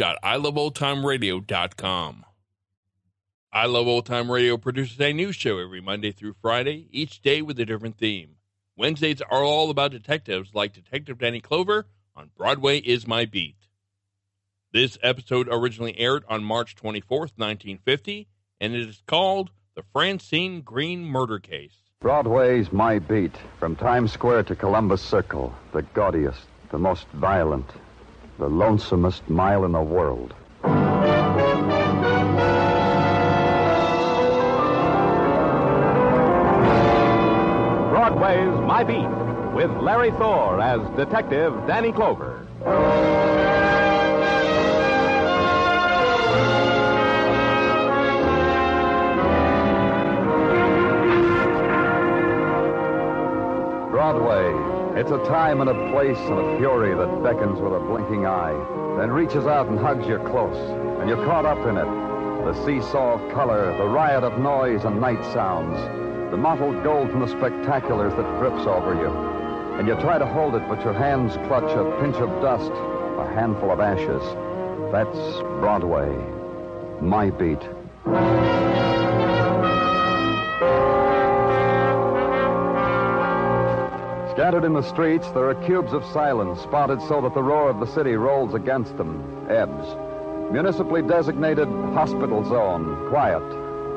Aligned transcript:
www.iloveoldtimeradio.com. 0.00 2.24
I 3.52 3.66
Love 3.66 3.86
Old 3.86 4.06
Time 4.06 4.30
Radio 4.30 4.56
produces 4.56 4.98
a 5.00 5.12
new 5.12 5.32
show 5.32 5.58
every 5.58 5.82
Monday 5.82 6.12
through 6.12 6.36
Friday, 6.40 6.86
each 6.90 7.20
day 7.20 7.42
with 7.42 7.60
a 7.60 7.66
different 7.66 7.98
theme. 7.98 8.36
Wednesdays 8.76 9.20
are 9.20 9.42
all 9.42 9.68
about 9.70 9.90
detectives 9.90 10.54
like 10.54 10.72
Detective 10.72 11.18
Danny 11.18 11.40
Clover 11.40 11.86
on 12.16 12.30
Broadway 12.36 12.78
is 12.78 13.06
My 13.06 13.26
Beat. 13.26 13.56
This 14.72 14.96
episode 15.02 15.48
originally 15.50 15.98
aired 15.98 16.24
on 16.28 16.44
March 16.44 16.76
24th, 16.76 17.32
1950, 17.36 18.28
and 18.60 18.74
it 18.74 18.88
is 18.88 19.02
called 19.06 19.50
The 19.74 19.82
Francine 19.92 20.62
Green 20.62 21.04
Murder 21.04 21.40
Case. 21.40 21.76
Broadway's 22.00 22.72
my 22.72 23.00
beat, 23.00 23.36
from 23.58 23.76
Times 23.76 24.12
Square 24.12 24.44
to 24.44 24.56
Columbus 24.56 25.02
Circle, 25.02 25.54
the 25.72 25.82
gaudiest, 25.82 26.46
the 26.70 26.78
most 26.78 27.06
violent, 27.08 27.66
the 28.40 28.48
lonesomest 28.48 29.28
mile 29.28 29.66
in 29.66 29.72
the 29.72 29.82
world. 29.82 30.32
Broadway's 37.90 38.60
My 38.66 38.82
Beat, 38.82 39.54
with 39.54 39.70
Larry 39.82 40.10
Thor 40.12 40.58
as 40.58 40.80
Detective 40.96 41.52
Danny 41.66 41.92
Clover. 41.92 42.46
Broadway. 53.90 54.69
It's 54.96 55.10
a 55.10 55.18
time 55.26 55.60
and 55.60 55.70
a 55.70 55.92
place 55.92 56.18
and 56.18 56.38
a 56.38 56.58
fury 56.58 56.94
that 56.94 57.22
beckons 57.22 57.60
with 57.60 57.72
a 57.72 57.78
blinking 57.78 58.26
eye, 58.26 58.52
then 58.98 59.10
reaches 59.10 59.46
out 59.46 59.68
and 59.68 59.78
hugs 59.78 60.06
you 60.06 60.18
close, 60.18 60.56
and 61.00 61.08
you're 61.08 61.24
caught 61.24 61.46
up 61.46 61.64
in 61.66 61.76
it. 61.76 61.86
The 62.44 62.64
seesaw 62.64 63.14
of 63.14 63.32
color, 63.32 63.76
the 63.78 63.86
riot 63.86 64.24
of 64.24 64.38
noise 64.40 64.84
and 64.84 65.00
night 65.00 65.22
sounds, 65.32 65.78
the 66.32 66.36
mottled 66.36 66.82
gold 66.82 67.10
from 67.10 67.20
the 67.20 67.26
spectaculars 67.26 68.16
that 68.16 68.38
drips 68.40 68.66
over 68.66 68.94
you. 68.94 69.08
And 69.78 69.86
you 69.86 69.94
try 69.94 70.18
to 70.18 70.26
hold 70.26 70.56
it, 70.56 70.68
but 70.68 70.82
your 70.82 70.94
hands 70.94 71.34
clutch 71.46 71.70
a 71.70 72.00
pinch 72.02 72.16
of 72.16 72.28
dust, 72.42 72.72
a 72.72 73.32
handful 73.32 73.70
of 73.70 73.78
ashes. 73.78 74.22
That's 74.90 75.40
Broadway. 75.60 76.10
My 77.00 77.30
beat. 77.30 77.62
Scattered 84.40 84.64
in 84.64 84.72
the 84.72 84.88
streets, 84.88 85.30
there 85.32 85.50
are 85.50 85.66
cubes 85.66 85.92
of 85.92 86.02
silence, 86.14 86.62
spotted 86.62 86.98
so 87.02 87.20
that 87.20 87.34
the 87.34 87.42
roar 87.42 87.68
of 87.68 87.78
the 87.78 87.84
city 87.84 88.14
rolls 88.14 88.54
against 88.54 88.96
them, 88.96 89.46
ebbs. 89.50 89.86
Municipally 90.50 91.02
designated 91.02 91.68
hospital 91.92 92.42
zone, 92.48 93.10
quiet. 93.10 93.46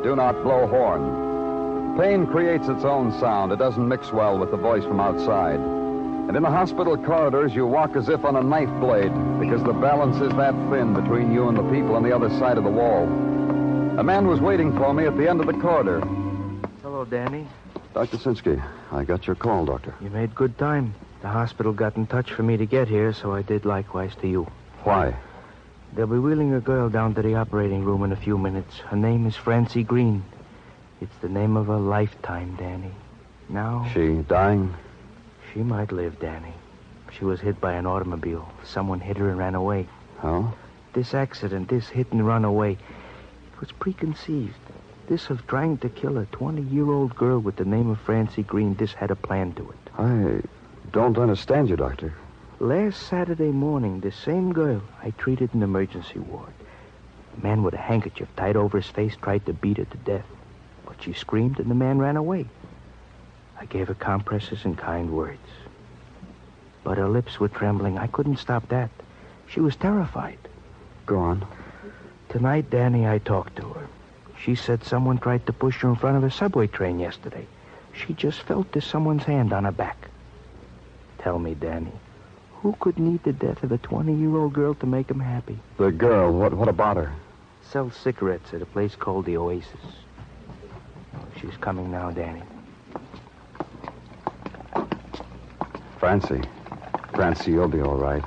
Do 0.04 0.18
not 0.18 0.44
blow 0.44 0.68
horn. 0.68 1.98
Pain 1.98 2.28
creates 2.28 2.68
its 2.68 2.84
own 2.84 3.18
sound. 3.22 3.54
It 3.54 3.56
doesn't 3.56 3.88
mix 3.88 4.12
well 4.12 4.38
with 4.38 4.52
the 4.52 4.58
voice 4.58 4.84
from 4.84 5.00
outside. 5.00 5.62
And 5.62 6.36
in 6.36 6.44
the 6.44 6.50
hospital 6.50 6.98
corridors, 6.98 7.56
you 7.56 7.66
walk 7.66 7.96
as 7.96 8.10
if 8.10 8.26
on 8.26 8.36
a 8.36 8.44
knife 8.44 8.82
blade, 8.82 9.14
because 9.40 9.64
the 9.64 9.72
balance 9.72 10.18
is 10.18 10.36
that 10.36 10.54
thin 10.70 10.94
between 10.94 11.32
you 11.32 11.48
and 11.48 11.58
the 11.58 11.72
people 11.72 11.96
on 11.96 12.04
the 12.04 12.14
other 12.14 12.30
side 12.32 12.58
of 12.58 12.66
the 12.66 12.70
wall. 12.70 13.04
A 13.98 14.04
man 14.04 14.28
was 14.28 14.42
waiting 14.42 14.76
for 14.76 14.94
me 14.94 15.06
at 15.06 15.16
the 15.16 15.26
end 15.26 15.40
of 15.40 15.48
the 15.48 15.54
corridor. 15.54 16.02
Hello, 16.82 17.06
Danny. 17.06 17.48
Dr. 17.94 18.18
Sinsky, 18.18 18.64
I 18.92 19.04
got 19.04 19.28
your 19.28 19.36
call, 19.36 19.66
Doctor. 19.66 19.94
You 20.02 20.10
made 20.10 20.34
good 20.34 20.58
time. 20.58 20.96
The 21.22 21.28
hospital 21.28 21.74
got 21.74 21.96
in 21.96 22.08
touch 22.08 22.32
for 22.34 22.44
me 22.44 22.58
to 22.58 22.66
get 22.66 22.88
here, 22.88 23.14
so 23.14 23.34
I 23.34 23.44
did 23.44 23.66
likewise 23.66 24.14
to 24.22 24.28
you. 24.28 24.48
Why? 24.84 25.16
They'll 25.96 26.08
be 26.08 26.18
wheeling 26.18 26.54
a 26.56 26.60
girl 26.60 26.90
down 26.90 27.14
to 27.16 27.22
the 27.22 27.36
operating 27.36 27.84
room 27.84 28.04
in 28.04 28.12
a 28.12 28.16
few 28.16 28.38
minutes. 28.38 28.78
Her 28.80 28.98
name 28.98 29.28
is 29.28 29.36
Francie 29.36 29.84
Green. 29.84 30.24
It's 31.02 31.16
the 31.22 31.30
name 31.30 31.56
of 31.56 31.70
a 31.70 31.78
lifetime, 31.78 32.56
Danny. 32.56 32.92
Now, 33.48 33.88
She 33.94 34.18
dying? 34.28 34.74
she 35.54 35.60
might 35.62 35.92
live, 35.92 36.20
Danny. 36.20 36.54
She 37.18 37.26
was 37.26 37.40
hit 37.40 37.62
by 37.62 37.74
an 37.74 37.86
automobile. 37.86 38.52
Someone 38.64 39.00
hit 39.00 39.18
her 39.18 39.30
and 39.30 39.38
ran 39.38 39.54
away. 39.54 39.88
Oh? 40.24 40.52
This 40.94 41.14
accident, 41.14 41.70
this 41.70 41.88
hit 41.90 42.12
and 42.12 42.26
run 42.26 42.44
away, 42.44 42.72
it 42.72 43.60
was 43.60 43.72
preconceived. 43.72 44.56
This 45.08 45.30
of 45.30 45.46
trying 45.48 45.78
to 45.80 45.90
kill 45.90 46.18
a 46.18 46.26
20-year-old 46.28 47.16
girl 47.16 47.40
with 47.40 47.58
the 47.58 47.66
name 47.66 47.90
of 47.90 48.00
Francie 48.00 48.44
Green, 48.44 48.74
this 48.76 48.94
had 48.94 49.12
a 49.12 49.16
plan 49.16 49.52
to 49.54 49.70
it. 49.70 49.90
I 49.98 50.42
don't 50.92 51.18
understand 51.18 51.70
you, 51.70 51.76
Doctor. 51.76 52.14
Last 52.60 53.08
Saturday 53.08 53.52
morning, 53.52 54.00
the 54.00 54.12
same 54.12 54.54
girl 54.54 54.82
I 55.04 55.12
treated 55.12 55.54
in 55.54 55.60
the 55.60 55.66
emergency 55.66 56.20
ward. 56.20 56.54
A 57.38 57.44
man 57.44 57.64
with 57.64 57.74
a 57.74 57.78
handkerchief 57.78 58.30
tied 58.38 58.56
over 58.56 58.80
his 58.80 58.90
face 58.90 59.16
tried 59.22 59.46
to 59.46 59.54
beat 59.54 59.78
her 59.78 59.86
to 59.86 59.98
death. 59.98 60.26
But 60.86 61.02
she 61.04 61.14
screamed 61.14 61.60
and 61.60 61.70
the 61.70 61.76
man 61.76 61.98
ran 61.98 62.16
away. 62.16 62.46
I 63.60 63.66
gave 63.66 63.90
her 63.90 63.96
compresses 63.96 64.64
and 64.64 64.78
kind 64.78 65.12
words. 65.12 65.40
But 66.84 66.98
her 66.98 67.10
lips 67.10 67.40
were 67.40 67.50
trembling. 67.50 67.98
I 67.98 68.08
couldn't 68.08 68.38
stop 68.38 68.70
that. 68.70 68.90
She 69.48 69.60
was 69.60 69.76
terrified. 69.76 70.40
Go 71.06 71.20
on. 71.20 71.46
Tonight, 72.30 72.70
Danny, 72.70 73.08
I 73.08 73.18
talked 73.18 73.58
to 73.58 73.68
her. 73.70 73.83
She 74.44 74.56
said 74.56 74.84
someone 74.84 75.20
tried 75.20 75.46
to 75.46 75.54
push 75.54 75.82
her 75.82 75.90
in 75.90 75.96
front 75.96 76.18
of 76.18 76.24
a 76.24 76.32
subway 76.32 76.68
train 76.68 77.00
yesterday. 77.00 77.48
She 77.94 78.14
just 78.14 78.42
felt 78.42 78.72
there's 78.74 78.86
someone's 78.86 79.24
hand 79.24 79.54
on 79.54 79.64
her 79.64 79.72
back. 79.72 80.10
Tell 81.20 81.40
me, 81.40 81.54
Danny, 81.54 81.92
who 82.56 82.76
could 82.80 83.00
need 83.00 83.24
the 83.24 83.32
death 83.32 83.64
of 83.64 83.72
a 83.72 83.78
20-year-old 83.78 84.52
girl 84.52 84.74
to 84.76 84.86
make 84.86 85.10
him 85.10 85.22
happy? 85.22 85.58
The 85.78 85.92
girl, 85.92 86.34
what, 86.34 86.54
what 86.54 86.68
about 86.68 86.98
her? 86.98 87.14
Sells 87.62 87.96
cigarettes 87.96 88.54
at 88.54 88.62
a 88.62 88.66
place 88.66 88.96
called 88.96 89.26
the 89.26 89.38
Oasis. 89.38 89.80
She's 91.40 91.56
coming 91.62 91.90
now, 91.90 92.12
Danny. 92.12 92.44
Francie. 96.00 96.42
Francie, 97.14 97.52
you'll 97.52 97.70
be 97.70 97.82
all 97.82 97.96
right. 97.96 98.24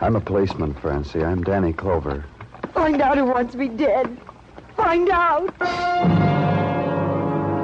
I'm 0.00 0.16
a 0.16 0.20
policeman, 0.20 0.74
Francie. 0.74 1.24
I'm 1.24 1.44
Danny 1.44 1.72
Clover. 1.72 2.24
Find 2.72 3.00
out 3.00 3.16
who 3.16 3.26
wants 3.26 3.54
me 3.54 3.68
dead. 3.68 4.18
Find 4.84 5.08
out. 5.08 5.58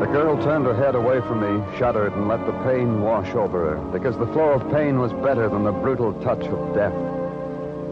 The 0.00 0.06
girl 0.06 0.43
turned 0.43 0.64
her 0.64 0.75
head 0.75 0.94
away 0.94 1.20
from 1.20 1.40
me, 1.43 1.62
shuddered, 1.76 2.14
and 2.14 2.28
let 2.28 2.46
the 2.46 2.55
pain 2.64 3.02
wash 3.02 3.34
over 3.34 3.75
her, 3.75 3.76
because 3.93 4.17
the 4.17 4.26
flow 4.28 4.52
of 4.52 4.72
pain 4.72 4.99
was 4.99 5.12
better 5.12 5.46
than 5.50 5.62
the 5.62 5.70
brutal 5.70 6.14
touch 6.22 6.43
of 6.46 6.75
death. 6.75 6.94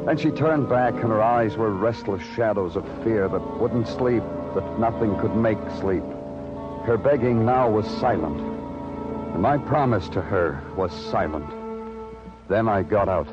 Then 0.06 0.16
she 0.16 0.30
turned 0.30 0.70
back, 0.70 0.94
and 0.94 1.10
her 1.10 1.20
eyes 1.20 1.58
were 1.58 1.69
restless 1.69 2.22
shadows 2.34 2.75
of 2.75 2.86
fear 3.04 3.28
that 3.28 3.60
wouldn't 3.60 3.86
sleep, 3.86 4.22
that 4.54 4.78
nothing 4.78 5.14
could 5.19 5.36
make 5.36 5.58
sleep. 5.78 6.04
Her 6.86 6.96
begging 6.96 7.44
now 7.44 7.69
was 7.69 7.86
silent, 8.00 8.40
and 9.34 9.42
my 9.42 9.58
promise 9.58 10.08
to 10.08 10.22
her 10.22 10.62
was 10.74 10.90
silent. 11.10 11.44
Then 12.48 12.66
I 12.66 12.82
got 12.82 13.10
out. 13.10 13.28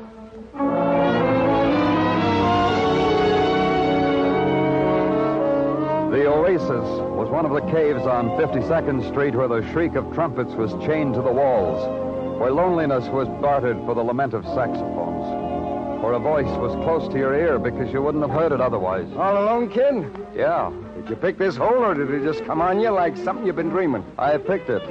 The 6.16 6.32
Oasis 6.32 6.70
was 7.12 7.28
one 7.28 7.44
of 7.44 7.52
the 7.52 7.60
caves 7.70 8.06
on 8.06 8.30
52nd 8.40 9.06
Street 9.10 9.34
where 9.34 9.48
the 9.48 9.60
shriek 9.70 9.96
of 9.96 10.14
trumpets 10.14 10.54
was 10.54 10.72
chained 10.82 11.12
to 11.12 11.20
the 11.20 11.30
walls, 11.30 11.76
where 12.40 12.50
loneliness 12.50 13.06
was 13.08 13.28
bartered 13.42 13.76
for 13.84 13.94
the 13.94 14.00
lament 14.00 14.32
of 14.32 14.42
saxophones, 14.46 16.02
where 16.02 16.14
a 16.14 16.18
voice 16.18 16.48
was 16.56 16.72
close 16.84 17.06
to 17.12 17.18
your 17.18 17.34
ear 17.34 17.58
because 17.58 17.92
you 17.92 18.00
wouldn't 18.00 18.24
have 18.26 18.32
heard 18.32 18.52
it 18.52 18.62
otherwise. 18.62 19.06
All 19.14 19.44
alone, 19.44 19.68
kid? 19.68 20.10
Yeah, 20.34 20.72
Did 20.96 21.10
you 21.10 21.16
pick 21.16 21.36
this 21.36 21.54
hole, 21.54 21.84
or 21.84 21.92
did 21.92 22.10
it 22.10 22.24
just 22.24 22.46
come 22.46 22.62
on 22.62 22.80
you 22.80 22.88
like 22.88 23.14
something 23.18 23.44
you've 23.44 23.56
been 23.56 23.68
dreaming? 23.68 24.02
I 24.18 24.38
picked 24.38 24.70
it. 24.70 24.82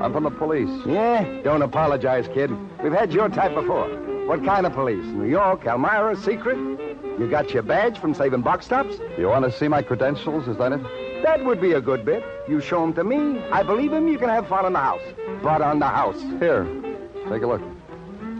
I'm 0.00 0.12
from 0.12 0.22
the 0.22 0.30
police. 0.30 0.70
Yeah? 0.86 1.24
Don't 1.42 1.62
apologize, 1.62 2.28
kid. 2.28 2.52
We've 2.84 2.92
had 2.92 3.12
your 3.12 3.28
type 3.28 3.52
before. 3.54 3.88
What 4.28 4.44
kind 4.44 4.64
of 4.64 4.74
police? 4.74 5.04
New 5.06 5.28
York, 5.28 5.66
Elmira, 5.66 6.14
secret? 6.14 6.56
You 7.18 7.28
got 7.28 7.50
your 7.52 7.62
badge 7.62 7.98
from 7.98 8.14
saving 8.14 8.42
box 8.42 8.66
tops? 8.66 8.96
You 9.18 9.28
want 9.28 9.44
to 9.44 9.52
see 9.52 9.68
my 9.68 9.82
credentials? 9.82 10.48
Is 10.48 10.56
that 10.56 10.72
it? 10.72 10.80
That 11.22 11.44
would 11.44 11.60
be 11.60 11.72
a 11.72 11.80
good 11.80 12.04
bit. 12.04 12.24
You 12.48 12.60
show 12.60 12.80
them 12.80 12.94
to 12.94 13.04
me, 13.04 13.40
I 13.52 13.62
believe 13.62 13.92
him, 13.92 14.08
you 14.08 14.18
can 14.18 14.28
have 14.28 14.48
fun 14.48 14.66
in 14.66 14.72
the 14.72 14.80
house. 14.80 15.02
But 15.42 15.62
on 15.62 15.78
the 15.78 15.86
house. 15.86 16.20
Here, 16.40 16.64
take 17.28 17.42
a 17.42 17.46
look. 17.46 17.62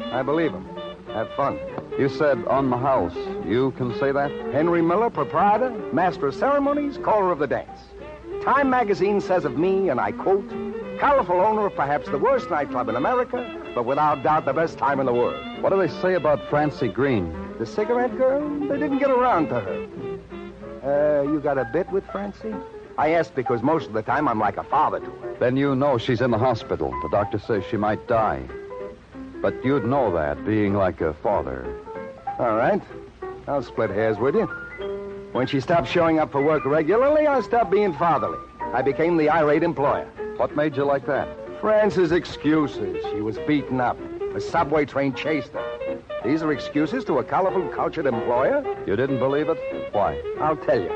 I 0.07 0.23
believe 0.23 0.53
him. 0.53 0.67
Have 1.09 1.31
fun. 1.35 1.59
You 1.99 2.09
said 2.09 2.45
on 2.47 2.71
the 2.71 2.77
house. 2.77 3.15
You 3.47 3.73
can 3.73 3.97
say 4.01 4.11
that? 4.11 4.31
Henry 4.53 4.83
Miller, 4.83 5.11
proprietor, 5.11 5.71
master 5.93 6.29
of 6.29 6.35
ceremonies, 6.35 6.99
caller 6.99 7.31
of 7.31 7.39
the 7.39 7.47
dance. 7.47 7.79
Time 8.43 8.71
magazine 8.71 9.21
says 9.21 9.45
of 9.45 9.57
me, 9.59 9.91
and 9.91 10.01
I 10.01 10.13
quote, 10.13 10.49
colorful 10.99 11.41
owner 11.41 11.67
of 11.67 11.77
perhaps 11.77 12.09
the 12.09 12.19
worst 12.19 12.51
nightclub 12.51 12.89
in 12.89 12.97
America, 12.97 13.61
but 13.75 13.85
without 13.85 14.23
doubt 14.23 14.47
the 14.47 14.53
best 14.53 14.79
time 14.79 14.99
in 14.99 15.07
the 15.07 15.13
world. 15.13 15.63
What 15.63 15.71
do 15.71 15.79
they 15.79 15.89
say 16.01 16.15
about 16.15 16.49
Francie 16.49 16.89
Green? 16.89 17.33
The 17.63 17.67
cigarette 17.67 18.19
girl? 18.19 18.43
They 18.67 18.77
didn't 18.77 18.99
get 18.99 19.13
around 19.13 19.47
to 19.51 19.61
her. 19.61 19.87
Uh, 20.83 21.23
you 21.23 21.39
got 21.39 21.59
a 21.59 21.65
bit 21.65 21.89
with 21.93 22.05
Francie? 22.11 22.53
I 22.99 23.11
asked 23.11 23.37
because 23.37 23.63
most 23.63 23.87
of 23.87 23.93
the 23.93 24.03
time 24.03 24.27
I'm 24.27 24.41
like 24.41 24.57
a 24.57 24.65
father 24.65 24.99
to 24.99 25.07
her. 25.07 25.37
Then 25.39 25.57
you 25.57 25.77
know 25.77 25.97
she's 25.97 26.21
in 26.21 26.33
the 26.33 26.39
hospital. 26.39 26.93
The 27.05 27.09
doctor 27.11 27.39
says 27.39 27.63
she 27.71 27.77
might 27.77 28.09
die. 28.09 28.43
But 29.41 29.65
you'd 29.65 29.85
know 29.85 30.13
that, 30.13 30.45
being 30.45 30.75
like 30.75 31.01
a 31.03 31.13
father. 31.13 31.73
All 32.41 32.57
right. 32.57 32.83
I'll 33.47 33.63
split 33.63 33.91
hairs 33.91 34.19
with 34.19 34.35
you. 34.35 34.47
When 35.31 35.47
she 35.47 35.61
stopped 35.61 35.87
showing 35.87 36.19
up 36.19 36.33
for 36.33 36.43
work 36.43 36.65
regularly, 36.65 37.29
I 37.29 37.43
stopped 37.43 37.71
being 37.71 37.93
fatherly. 37.93 38.41
I 38.75 38.83
became 38.83 39.17
the 39.17 39.31
irate 39.31 39.63
employer. 39.63 40.09
What 40.37 40.57
made 40.57 40.77
you 40.77 40.83
like 40.85 41.07
that? 41.07 41.29
Frances' 41.61 42.11
excuses. 42.11 43.05
She 43.13 43.21
was 43.21 43.39
beaten 43.47 43.81
up. 43.81 43.97
A 44.35 44.41
subway 44.41 44.85
train 44.87 45.15
chased 45.15 45.53
her. 45.53 45.99
These 46.25 46.43
are 46.43 46.53
excuses 46.53 47.05
to 47.05 47.19
a 47.19 47.25
colorful, 47.25 47.69
cultured 47.69 48.07
employer? 48.07 48.65
You 48.87 48.97
didn't 48.97 49.19
believe 49.19 49.49
it? 49.49 49.59
Why? 49.93 50.23
I'll 50.41 50.57
tell 50.57 50.81
you. 50.81 50.91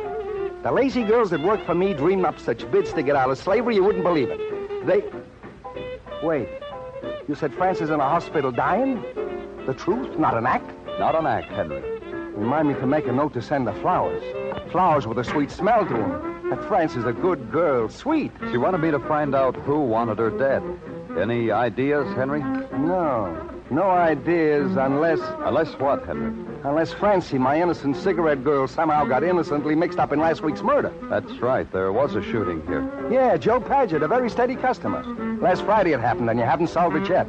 The 0.62 0.73
lazy 0.73 1.05
girls 1.05 1.31
that 1.31 1.43
work 1.43 1.65
for 1.67 1.75
me 1.75 1.93
dream 1.93 2.25
up 2.25 2.38
such 2.38 2.71
bids 2.71 2.93
to 2.94 3.03
get 3.03 3.15
out 3.15 3.31
of 3.31 3.37
slavery 3.37 3.75
you 3.75 3.85
wouldn't 3.85 4.05
believe 4.05 4.31
it. 4.31 4.87
They. 4.87 5.05
Wait. 6.23 6.49
You 7.29 7.35
said 7.35 7.53
Frances 7.53 7.91
in 7.91 8.00
a 8.00 8.09
hospital 8.09 8.50
dying? 8.50 9.03
The 9.67 9.75
truth, 9.75 10.19
not 10.19 10.37
an 10.37 10.47
act? 10.47 10.71
Not 10.99 11.15
an 11.15 11.27
act, 11.27 11.53
Henry. 11.53 11.83
Remind 12.33 12.69
me 12.69 12.75
to 12.75 12.87
make 12.87 13.06
a 13.06 13.12
note 13.12 13.35
to 13.35 13.43
send 13.43 13.67
the 13.67 13.75
flowers. 13.75 14.23
Flowers 14.73 15.06
with 15.06 15.19
a 15.19 15.25
sweet 15.25 15.50
smell 15.50 15.85
to 15.85 15.93
them. 15.93 16.50
That 16.50 16.62
Frances 16.69 16.99
is 16.99 17.05
a 17.05 17.12
good 17.12 17.53
girl. 17.53 17.88
Sweet. 17.88 18.33
She 18.50 18.56
wanted 18.56 18.79
me 18.79 18.91
to 18.93 19.00
find 19.00 19.35
out 19.35 19.56
who 19.56 19.81
wanted 19.81 20.19
her 20.19 20.31
dead. 20.31 20.62
Any 21.17 21.51
ideas, 21.51 22.07
Henry? 22.15 22.41
No. 22.41 23.51
No 23.71 23.91
ideas 23.91 24.77
unless. 24.77 25.19
Unless 25.39 25.79
what, 25.81 26.05
Henry? 26.05 26.33
Unless 26.63 26.93
Francie, 26.93 27.39
my 27.39 27.61
innocent 27.61 27.97
cigarette 27.97 28.45
girl, 28.45 28.69
somehow 28.69 29.05
got 29.05 29.25
innocently 29.25 29.75
mixed 29.75 29.99
up 29.99 30.13
in 30.13 30.21
last 30.21 30.43
week's 30.43 30.63
murder. 30.63 30.93
That's 31.09 31.33
right. 31.39 31.71
There 31.73 31.91
was 31.93 32.15
a 32.15 32.23
shooting 32.23 32.65
here. 32.67 33.09
Yeah, 33.11 33.37
Joe 33.37 33.61
Paget, 33.61 34.03
a 34.03 34.09
very 34.09 34.29
steady 34.29 34.57
customer. 34.57 35.03
Last 35.41 35.65
Friday 35.65 35.93
it 35.93 36.01
happened, 36.01 36.29
and 36.29 36.39
you 36.39 36.45
haven't 36.45 36.69
solved 36.69 36.97
it 36.97 37.09
yet. 37.09 37.27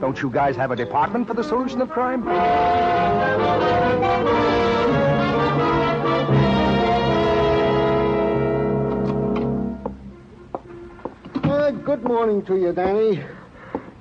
Don't 0.00 0.20
you 0.22 0.30
guys 0.30 0.56
have 0.56 0.70
a 0.70 0.76
department 0.76 1.26
for 1.26 1.34
the 1.34 1.44
solution 1.44 1.80
of 1.82 1.90
crime? 1.90 2.24
Uh, 11.68 11.72
good 11.72 12.02
morning 12.02 12.40
to 12.46 12.56
you, 12.56 12.72
Danny. 12.72 13.22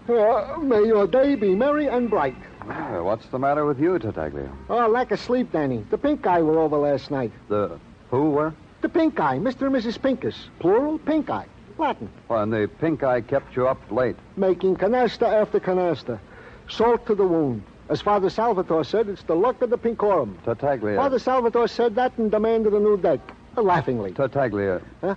Uh, 0.08 0.58
may 0.60 0.86
your 0.86 1.06
day 1.06 1.36
be 1.36 1.54
merry 1.54 1.88
and 1.88 2.10
bright. 2.10 2.34
Ah, 2.62 3.02
what's 3.04 3.26
the 3.26 3.38
matter 3.38 3.66
with 3.66 3.78
you, 3.78 4.00
Tartaglia? 4.00 4.50
Oh, 4.70 4.88
lack 4.88 5.12
of 5.12 5.20
sleep, 5.20 5.52
Danny. 5.52 5.86
The 5.90 5.98
pink 5.98 6.26
eye 6.26 6.42
were 6.42 6.60
over 6.60 6.78
last 6.78 7.12
night. 7.12 7.34
The 7.50 7.78
who 8.10 8.30
were? 8.30 8.54
The 8.80 8.88
pink 8.88 9.20
eye, 9.20 9.38
Mr. 9.38 9.64
and 9.68 9.76
Mrs. 9.76 10.02
Pincus. 10.02 10.48
Plural, 10.60 10.98
pink 11.00 11.30
eye. 11.30 11.46
Latin. 11.78 12.08
Well, 12.30 12.42
and 12.44 12.54
the 12.54 12.70
pink 12.80 13.04
eye 13.04 13.20
kept 13.20 13.54
you 13.58 13.68
up 13.68 13.82
late. 13.92 14.16
Making 14.38 14.78
canasta 14.78 15.28
after 15.28 15.60
canasta. 15.60 16.20
Salt 16.70 17.06
to 17.08 17.16
the 17.16 17.28
wound. 17.28 17.64
As 17.90 18.00
Father 18.00 18.30
Salvatore 18.30 18.86
said, 18.86 19.10
it's 19.10 19.24
the 19.24 19.36
luck 19.36 19.62
of 19.62 19.72
the 19.72 19.78
pinkorum. 19.78 20.38
Tartaglia. 20.46 20.96
Father 20.96 21.20
Salvatore 21.20 21.68
said 21.68 21.96
that 21.96 22.18
and 22.18 22.32
demanded 22.32 22.72
a 22.74 22.80
new 22.80 22.96
deck. 22.96 23.20
Uh, 23.58 23.62
laughingly. 23.62 24.14
Tartaglia, 24.14 24.82
Huh? 25.02 25.16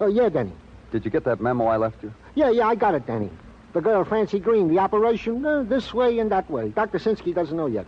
Oh, 0.00 0.06
yeah, 0.06 0.28
Danny. 0.28 0.52
Did 0.90 1.04
you 1.04 1.10
get 1.10 1.24
that 1.24 1.40
memo 1.40 1.66
I 1.66 1.76
left 1.76 2.02
you? 2.02 2.12
Yeah, 2.34 2.50
yeah, 2.50 2.66
I 2.68 2.74
got 2.74 2.94
it, 2.94 3.06
Danny. 3.06 3.30
The 3.72 3.80
girl, 3.80 4.04
Francie 4.04 4.38
Green, 4.38 4.68
the 4.68 4.78
operation, 4.78 5.44
uh, 5.44 5.62
this 5.62 5.92
way 5.92 6.18
and 6.18 6.30
that 6.30 6.50
way. 6.50 6.70
Dr. 6.70 6.98
Sinsky 6.98 7.34
doesn't 7.34 7.56
know 7.56 7.66
yet. 7.66 7.86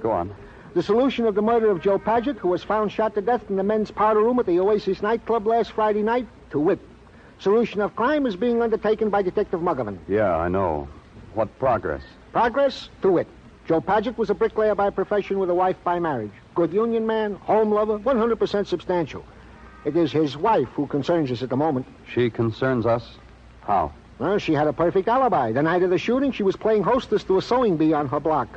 Go 0.00 0.10
on. 0.10 0.34
The 0.74 0.82
solution 0.82 1.26
of 1.26 1.34
the 1.34 1.42
murder 1.42 1.70
of 1.70 1.80
Joe 1.80 1.98
Paget, 1.98 2.36
who 2.38 2.48
was 2.48 2.62
found 2.62 2.92
shot 2.92 3.14
to 3.14 3.20
death 3.20 3.48
in 3.48 3.56
the 3.56 3.62
men's 3.62 3.90
powder 3.90 4.20
room 4.20 4.38
at 4.38 4.46
the 4.46 4.58
Oasis 4.60 5.00
nightclub 5.02 5.46
last 5.46 5.72
Friday 5.72 6.02
night, 6.02 6.26
to 6.50 6.58
wit. 6.58 6.78
Solution 7.38 7.80
of 7.80 7.94
crime 7.94 8.26
is 8.26 8.36
being 8.36 8.60
undertaken 8.62 9.10
by 9.10 9.22
Detective 9.22 9.60
Muggavan. 9.60 9.98
Yeah, 10.08 10.36
I 10.36 10.48
know. 10.48 10.88
What 11.34 11.56
progress? 11.58 12.02
Progress, 12.32 12.88
to 13.02 13.12
wit. 13.12 13.28
Joe 13.66 13.80
Paget 13.80 14.18
was 14.18 14.30
a 14.30 14.34
bricklayer 14.34 14.74
by 14.74 14.90
profession 14.90 15.38
with 15.38 15.50
a 15.50 15.54
wife 15.54 15.76
by 15.84 15.98
marriage. 16.00 16.32
Good 16.54 16.72
union 16.72 17.06
man, 17.06 17.34
home 17.34 17.70
lover, 17.70 17.98
100% 17.98 18.66
substantial. 18.66 19.24
It 19.84 19.96
is 19.96 20.12
his 20.12 20.36
wife 20.36 20.68
who 20.68 20.86
concerns 20.86 21.30
us 21.30 21.42
at 21.42 21.50
the 21.50 21.56
moment. 21.56 21.86
She 22.12 22.30
concerns 22.30 22.86
us. 22.86 23.16
How? 23.60 23.92
Well, 24.18 24.38
she 24.38 24.52
had 24.52 24.66
a 24.66 24.72
perfect 24.72 25.08
alibi. 25.08 25.52
The 25.52 25.62
night 25.62 25.82
of 25.82 25.90
the 25.90 25.98
shooting, 25.98 26.32
she 26.32 26.42
was 26.42 26.56
playing 26.56 26.82
hostess 26.82 27.22
to 27.24 27.38
a 27.38 27.42
sewing 27.42 27.76
bee 27.76 27.92
on 27.92 28.08
her 28.08 28.18
block. 28.18 28.48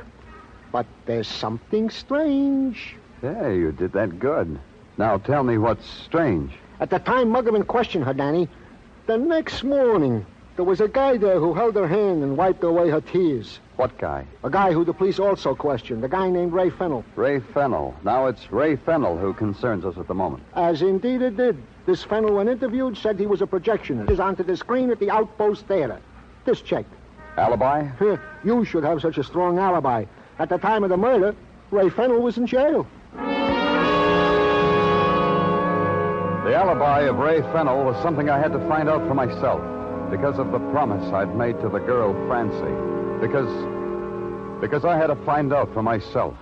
But 0.72 0.86
there's 1.06 1.28
something 1.28 1.90
strange. 1.90 2.96
Yeah, 3.22 3.48
you 3.48 3.72
did 3.72 3.92
that 3.92 4.18
good. 4.18 4.58
Now 4.98 5.18
tell 5.18 5.44
me 5.44 5.58
what's 5.58 5.86
strange. 5.86 6.52
At 6.80 6.90
the 6.90 6.98
time 6.98 7.28
Muggavan 7.28 7.66
questioned 7.66 8.04
her, 8.04 8.14
Danny, 8.14 8.48
the 9.06 9.16
next 9.16 9.62
morning, 9.62 10.26
there 10.56 10.64
was 10.66 10.80
a 10.80 10.88
guy 10.88 11.16
there 11.16 11.40
who 11.40 11.54
held 11.54 11.74
her 11.76 11.88
hand 11.88 12.22
and 12.22 12.36
wiped 12.36 12.62
away 12.62 12.90
her 12.90 13.00
tears. 13.00 13.58
What 13.76 13.96
guy? 13.98 14.26
A 14.44 14.50
guy 14.50 14.72
who 14.72 14.84
the 14.84 14.92
police 14.92 15.18
also 15.18 15.54
questioned, 15.54 16.04
a 16.04 16.08
guy 16.08 16.28
named 16.28 16.52
Ray 16.52 16.68
Fennel. 16.68 17.04
Ray 17.16 17.40
Fennel. 17.40 17.94
Now 18.04 18.26
it's 18.26 18.52
Ray 18.52 18.76
Fennel 18.76 19.16
who 19.16 19.32
concerns 19.32 19.86
us 19.86 19.96
at 19.96 20.08
the 20.08 20.14
moment. 20.14 20.42
As 20.54 20.82
indeed 20.82 21.22
it 21.22 21.38
did. 21.38 21.56
This 21.86 22.04
Fennel, 22.04 22.34
when 22.36 22.48
interviewed, 22.48 22.98
said 22.98 23.18
he 23.18 23.26
was 23.26 23.40
a 23.40 23.46
projectionist. 23.46 24.10
Is 24.10 24.20
onto 24.20 24.42
the 24.42 24.56
screen 24.56 24.90
at 24.90 25.00
the 25.00 25.10
Outpost 25.10 25.66
Theater. 25.66 26.00
This 26.44 26.60
check. 26.60 26.84
Alibi? 27.38 27.88
You 28.44 28.64
should 28.64 28.84
have 28.84 29.00
such 29.00 29.16
a 29.16 29.24
strong 29.24 29.58
alibi. 29.58 30.04
At 30.38 30.50
the 30.50 30.58
time 30.58 30.84
of 30.84 30.90
the 30.90 30.98
murder, 30.98 31.34
Ray 31.70 31.88
Fennel 31.88 32.20
was 32.20 32.36
in 32.36 32.46
jail. 32.46 32.86
The 36.44 36.54
alibi 36.54 37.02
of 37.02 37.16
Ray 37.16 37.40
Fennel 37.40 37.84
was 37.84 38.00
something 38.02 38.28
I 38.28 38.38
had 38.38 38.52
to 38.52 38.58
find 38.68 38.88
out 38.88 39.08
for 39.08 39.14
myself 39.14 39.81
because 40.12 40.38
of 40.38 40.52
the 40.52 40.58
promise 40.70 41.02
I'd 41.14 41.34
made 41.34 41.58
to 41.62 41.70
the 41.70 41.78
girl 41.78 42.12
Francie. 42.28 42.76
Because. 43.18 43.48
because 44.60 44.84
I 44.84 44.94
had 44.98 45.06
to 45.06 45.16
find 45.24 45.54
out 45.54 45.72
for 45.72 45.82
myself. 45.82 46.34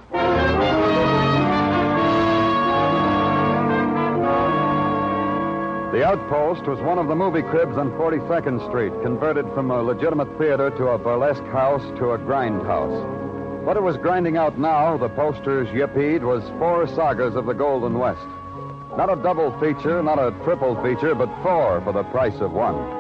The 5.93 6.05
Outpost 6.05 6.67
was 6.67 6.81
one 6.81 6.99
of 6.99 7.07
the 7.07 7.15
movie 7.15 7.43
cribs 7.43 7.77
on 7.77 7.93
42nd 7.93 8.69
Street, 8.69 8.93
converted 9.03 9.47
from 9.55 9.71
a 9.71 9.81
legitimate 9.81 10.37
theater 10.37 10.71
to 10.71 10.89
a 10.89 10.99
burlesque 10.99 11.45
house 11.53 11.83
to 11.99 12.13
a 12.13 12.19
grind 12.19 12.63
house. 12.63 13.07
What 13.65 13.77
it 13.77 13.83
was 13.85 13.97
grinding 13.99 14.37
out 14.37 14.59
now, 14.59 14.97
the 14.97 15.11
posters 15.11 15.69
yippied, 15.69 16.23
was 16.23 16.43
four 16.59 16.89
sagas 16.89 17.37
of 17.37 17.47
the 17.47 17.53
Golden 17.53 18.01
West. 18.01 18.27
Not 18.97 19.13
a 19.13 19.23
double 19.23 19.53
feature, 19.61 20.03
not 20.03 20.19
a 20.19 20.33
triple 20.43 20.75
feature, 20.83 21.15
but 21.15 21.29
four 21.45 21.81
for 21.83 21.93
the 21.93 22.03
price 22.05 22.41
of 22.41 22.51
one. 22.51 23.00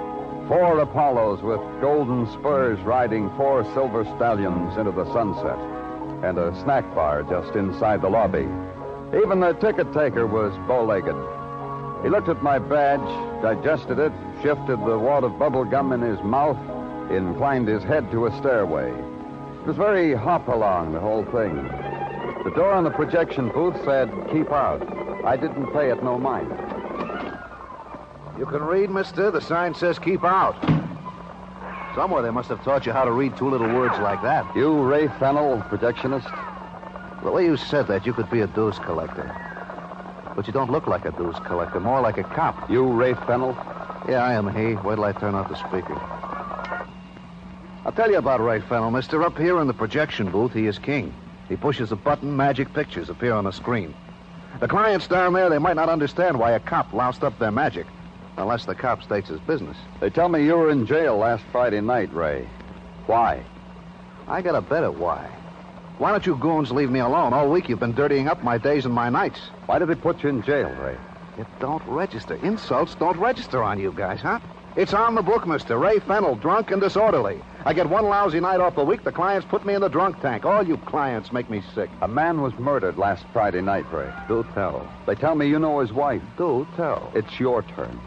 Four 0.51 0.81
Apollos 0.81 1.41
with 1.43 1.61
golden 1.81 2.27
spurs 2.33 2.81
riding 2.81 3.31
four 3.37 3.63
silver 3.73 4.05
stallions 4.17 4.77
into 4.77 4.91
the 4.91 5.05
sunset, 5.13 5.57
and 6.25 6.39
a 6.39 6.53
snack 6.65 6.93
bar 6.93 7.23
just 7.23 7.55
inside 7.55 8.03
the 8.03 8.09
lobby. 8.09 8.49
Even 9.15 9.39
the 9.39 9.53
ticket 9.61 9.93
taker 9.93 10.27
was 10.27 10.53
bow 10.67 10.85
legged. 10.85 11.15
He 12.03 12.09
looked 12.09 12.29
at 12.29 12.43
my 12.43 12.59
badge, 12.59 12.99
digested 13.43 14.01
it, 14.01 14.13
shifted 14.43 14.85
the 14.85 14.99
wad 14.99 15.23
of 15.23 15.39
bubble 15.39 15.65
gum 15.65 15.93
in 15.93 16.01
his 16.01 16.21
mouth, 16.25 16.59
inclined 17.13 17.69
his 17.69 17.85
head 17.85 18.11
to 18.11 18.27
a 18.27 18.37
stairway. 18.39 18.91
It 18.91 19.67
was 19.69 19.77
very 19.77 20.15
hop 20.15 20.49
along, 20.49 20.95
the 20.95 20.99
whole 20.99 21.25
thing. 21.27 21.63
The 22.43 22.53
door 22.57 22.73
on 22.73 22.83
the 22.83 22.91
projection 22.91 23.51
booth 23.51 23.77
said, 23.85 24.11
keep 24.33 24.51
out. 24.51 24.83
I 25.25 25.37
didn't 25.37 25.73
pay 25.73 25.91
it 25.91 26.03
no 26.03 26.19
mind. 26.19 26.70
You 28.41 28.47
can 28.47 28.63
read, 28.63 28.89
mister. 28.89 29.31
The 29.31 29.43
sign 29.43 29.75
says 29.75 29.99
keep 29.99 30.25
out. 30.25 30.57
Somewhere 31.95 32.23
they 32.23 32.31
must 32.31 32.49
have 32.49 32.65
taught 32.65 32.87
you 32.87 32.93
how 32.93 33.05
to 33.05 33.13
read 33.13 33.37
two 33.37 33.51
little 33.51 33.67
words 33.67 33.99
like 33.99 34.23
that. 34.23 34.57
You, 34.57 34.83
Ray 34.83 35.09
Fennel, 35.19 35.59
projectionist? 35.69 36.25
The 37.23 37.31
way 37.31 37.45
you 37.45 37.59
said 37.59 37.87
that, 37.89 38.07
you 38.07 38.15
could 38.15 38.31
be 38.31 38.41
a 38.41 38.47
dues 38.47 38.79
collector. 38.79 39.31
But 40.35 40.47
you 40.47 40.55
don't 40.55 40.71
look 40.71 40.87
like 40.87 41.05
a 41.05 41.11
dues 41.13 41.37
collector, 41.45 41.81
more 41.81 42.01
like 42.01 42.17
a 42.17 42.25
cop. 42.25 42.71
You, 42.71 42.91
Ray 42.91 43.13
Fennel? 43.13 43.55
Yeah, 44.09 44.25
I 44.25 44.33
am 44.33 44.49
he. 44.57 44.75
Wait 44.75 44.95
till 44.95 45.05
I 45.05 45.13
turn 45.13 45.35
off 45.35 45.51
the 45.51 45.57
speaker. 45.57 46.01
I'll 47.85 47.93
tell 47.93 48.11
you 48.11 48.17
about 48.17 48.41
Ray 48.41 48.61
Fennel, 48.63 48.91
mister. 48.91 49.23
Up 49.23 49.37
here 49.37 49.61
in 49.61 49.67
the 49.67 49.75
projection 49.75 50.31
booth, 50.31 50.55
he 50.55 50.67
is 50.67 50.79
king. 50.79 51.13
He 51.51 51.57
pushes 51.57 51.93
a 51.93 51.97
button, 51.97 52.39
magic 52.39 52.73
pictures 52.73 53.11
appear 53.11 53.35
on 53.35 53.45
the 53.45 53.53
screen. 53.53 53.95
The 54.61 54.69
clients 54.69 55.09
down 55.09 55.35
there, 55.35 55.51
they 55.51 55.59
might 55.59 55.77
not 55.77 55.91
understand 55.91 56.39
why 56.39 56.53
a 56.53 56.61
cop 56.61 56.95
loused 56.95 57.23
up 57.23 57.39
their 57.39 57.51
magic, 57.51 57.87
unless 58.41 58.65
the 58.65 58.75
cop 58.75 59.03
states 59.03 59.29
his 59.29 59.41
business. 59.41 59.77
They 60.01 60.11
tell 60.11 60.29
me 60.29 60.45
you 60.45 60.57
were 60.57 60.71
in 60.71 60.87
jail 60.87 61.17
last 61.17 61.45
Friday 61.53 61.81
night, 61.81 62.13
Ray. 62.13 62.49
Why? 63.07 63.45
I 64.27 64.43
got 64.43 64.55
a 64.55 64.61
better 64.61 64.91
why. 64.91 65.29
Why 65.99 66.13
don't 66.13 66.25
you 66.25 66.37
goons 66.37 66.73
leave 66.73 66.91
me 66.91 67.01
alone? 67.01 67.35
All 67.35 67.51
week 67.51 67.69
you've 67.69 67.81
been 67.81 67.95
dirtying 67.95 68.27
up 68.27 68.43
my 68.43 68.57
days 68.57 68.87
and 68.87 68.95
my 68.95 69.11
nights. 69.11 69.41
Why 69.67 69.79
did 69.79 69.89
they 69.89 69.95
put 69.95 70.23
you 70.23 70.31
in 70.31 70.43
jail, 70.43 70.71
Ray? 70.71 70.97
It 71.39 71.47
don't 71.61 71.83
register. 71.87 72.35
Insults 72.37 72.95
don't 72.95 73.19
register 73.19 73.63
on 73.63 73.79
you 73.79 73.93
guys, 73.93 74.21
huh? 74.21 74.41
It's 74.77 74.95
on 74.95 75.15
the 75.15 75.23
book, 75.23 75.47
mister. 75.47 75.77
Ray 75.77 75.99
Fennel, 75.99 76.37
drunk 76.37 76.71
and 76.71 76.81
disorderly. 76.81 77.41
I 77.65 77.75
get 77.75 77.91
one 77.91 78.05
lousy 78.05 78.41
night 78.41 78.61
off 78.61 78.77
a 78.77 78.85
week. 78.85 79.03
The 79.03 79.13
clients 79.13 79.47
put 79.51 79.67
me 79.67 79.75
in 79.75 79.81
the 79.81 79.89
drunk 79.89 80.21
tank. 80.21 80.47
All 80.47 80.67
you 80.67 80.77
clients 80.77 81.33
make 81.33 81.51
me 81.51 81.61
sick. 81.75 81.91
A 82.01 82.09
man 82.09 82.41
was 82.41 82.57
murdered 82.59 82.97
last 82.97 83.25
Friday 83.33 83.61
night, 83.61 83.93
Ray. 83.93 84.11
Do 84.29 84.47
tell. 84.55 84.89
They 85.07 85.17
tell 85.17 85.35
me 85.35 85.49
you 85.49 85.59
know 85.59 85.81
his 85.81 85.93
wife. 85.93 86.23
Do 86.39 86.67
tell. 86.77 87.11
It's 87.15 87.41
your 87.41 87.63
turn. 87.63 88.01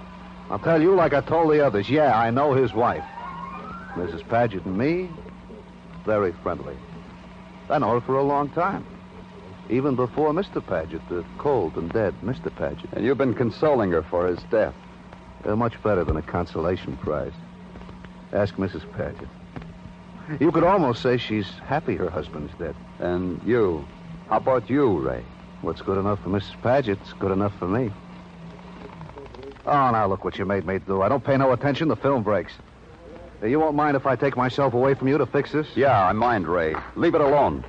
I'll 0.53 0.59
tell 0.59 0.79
you 0.79 0.93
like 0.93 1.15
I 1.15 1.21
told 1.21 1.51
the 1.51 1.65
others. 1.65 1.89
Yeah, 1.89 2.15
I 2.15 2.29
know 2.29 2.53
his 2.53 2.75
wife. 2.75 3.03
Mrs. 3.95 4.21
Paget 4.29 4.63
and 4.65 4.77
me, 4.77 5.09
very 6.05 6.31
friendly. 6.43 6.77
I 7.71 7.79
know 7.79 7.99
her 7.99 8.01
for 8.01 8.17
a 8.17 8.23
long 8.23 8.49
time. 8.49 8.85
Even 9.71 9.95
before 9.95 10.31
Mr. 10.31 10.63
Paget, 10.63 11.01
the 11.09 11.25
cold 11.39 11.75
and 11.75 11.91
dead 11.91 12.13
Mr. 12.21 12.55
Paget. 12.55 12.87
And 12.93 13.03
you've 13.03 13.17
been 13.17 13.33
consoling 13.33 13.89
her 13.93 14.03
for 14.03 14.27
his 14.27 14.37
death. 14.51 14.75
They're 15.43 15.55
much 15.55 15.81
better 15.81 16.03
than 16.03 16.17
a 16.17 16.21
consolation 16.21 16.97
prize. 16.97 17.33
Ask 18.31 18.53
Mrs. 18.57 18.85
Paget. 18.93 19.27
You 20.39 20.51
could 20.51 20.63
almost 20.63 21.01
say 21.01 21.17
she's 21.17 21.49
happy 21.65 21.95
her 21.95 22.11
husband's 22.11 22.53
dead. 22.59 22.75
And 22.99 23.41
you? 23.43 23.87
How 24.29 24.37
about 24.37 24.69
you, 24.69 24.99
Ray? 24.99 25.25
What's 25.63 25.81
good 25.81 25.97
enough 25.97 26.21
for 26.21 26.29
Mrs. 26.29 26.61
Paget's 26.61 27.11
good 27.13 27.31
enough 27.31 27.57
for 27.57 27.67
me. 27.67 27.91
Oh, 29.65 29.91
now 29.91 30.07
look 30.07 30.23
what 30.23 30.37
you 30.37 30.45
made 30.45 30.65
me 30.65 30.79
do. 30.79 31.01
I 31.01 31.09
don't 31.09 31.23
pay 31.23 31.37
no 31.37 31.51
attention. 31.51 31.87
The 31.87 31.95
film 31.95 32.23
breaks. 32.23 32.53
You 33.41 33.59
won't 33.59 33.75
mind 33.75 33.97
if 33.97 34.05
I 34.05 34.15
take 34.15 34.37
myself 34.37 34.73
away 34.73 34.93
from 34.93 35.07
you 35.07 35.17
to 35.17 35.25
fix 35.25 35.51
this? 35.51 35.67
Yeah, 35.75 36.05
I 36.05 36.11
mind, 36.13 36.47
Ray. 36.47 36.75
Leave 36.95 37.15
it 37.15 37.21
alone. 37.21 37.65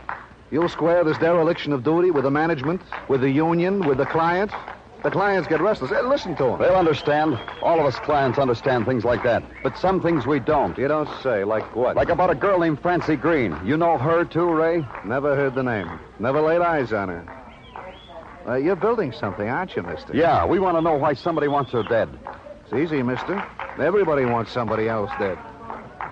You'll 0.50 0.68
square 0.68 1.02
this 1.02 1.18
dereliction 1.18 1.72
of 1.72 1.82
duty 1.82 2.10
with 2.10 2.24
the 2.24 2.30
management, 2.30 2.80
with 3.08 3.20
the 3.20 3.30
union, 3.30 3.80
with 3.86 3.98
the 3.98 4.06
clients. 4.06 4.54
The 5.02 5.10
clients 5.10 5.48
get 5.48 5.60
restless. 5.60 5.90
Hey, 5.90 6.00
listen 6.02 6.34
to 6.36 6.44
them. 6.44 6.58
They'll 6.60 6.76
understand. 6.76 7.38
All 7.60 7.78
of 7.78 7.86
us 7.86 7.96
clients 7.96 8.38
understand 8.38 8.86
things 8.86 9.04
like 9.04 9.22
that. 9.24 9.42
But 9.62 9.76
some 9.76 10.00
things 10.00 10.26
we 10.26 10.40
don't. 10.40 10.78
You 10.78 10.88
don't 10.88 11.08
say. 11.22 11.44
Like 11.44 11.76
what? 11.76 11.96
Like 11.96 12.08
about 12.08 12.30
a 12.30 12.34
girl 12.34 12.58
named 12.58 12.80
Francie 12.80 13.16
Green. 13.16 13.54
You 13.64 13.76
know 13.76 13.98
her, 13.98 14.24
too, 14.24 14.50
Ray? 14.50 14.86
Never 15.04 15.36
heard 15.36 15.54
the 15.54 15.62
name. 15.62 15.90
Never 16.18 16.40
laid 16.40 16.62
eyes 16.62 16.92
on 16.92 17.08
her. 17.08 17.43
Uh, 18.46 18.54
you're 18.54 18.76
building 18.76 19.12
something, 19.12 19.48
aren't 19.48 19.74
you, 19.74 19.82
mister? 19.82 20.14
Yeah, 20.14 20.44
we 20.44 20.58
want 20.58 20.76
to 20.76 20.82
know 20.82 20.96
why 20.96 21.14
somebody 21.14 21.48
wants 21.48 21.72
her 21.72 21.82
dead. 21.82 22.08
It's 22.64 22.72
easy, 22.74 23.02
mister. 23.02 23.42
Everybody 23.78 24.24
wants 24.24 24.52
somebody 24.52 24.88
else 24.88 25.10
dead. 25.18 25.38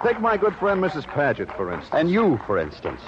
Take 0.02 0.20
my 0.20 0.36
good 0.36 0.56
friend 0.56 0.82
Mrs. 0.82 1.06
Paget, 1.06 1.48
for 1.56 1.72
instance. 1.72 1.94
And 1.94 2.10
you, 2.10 2.40
for 2.46 2.58
instance. 2.58 3.00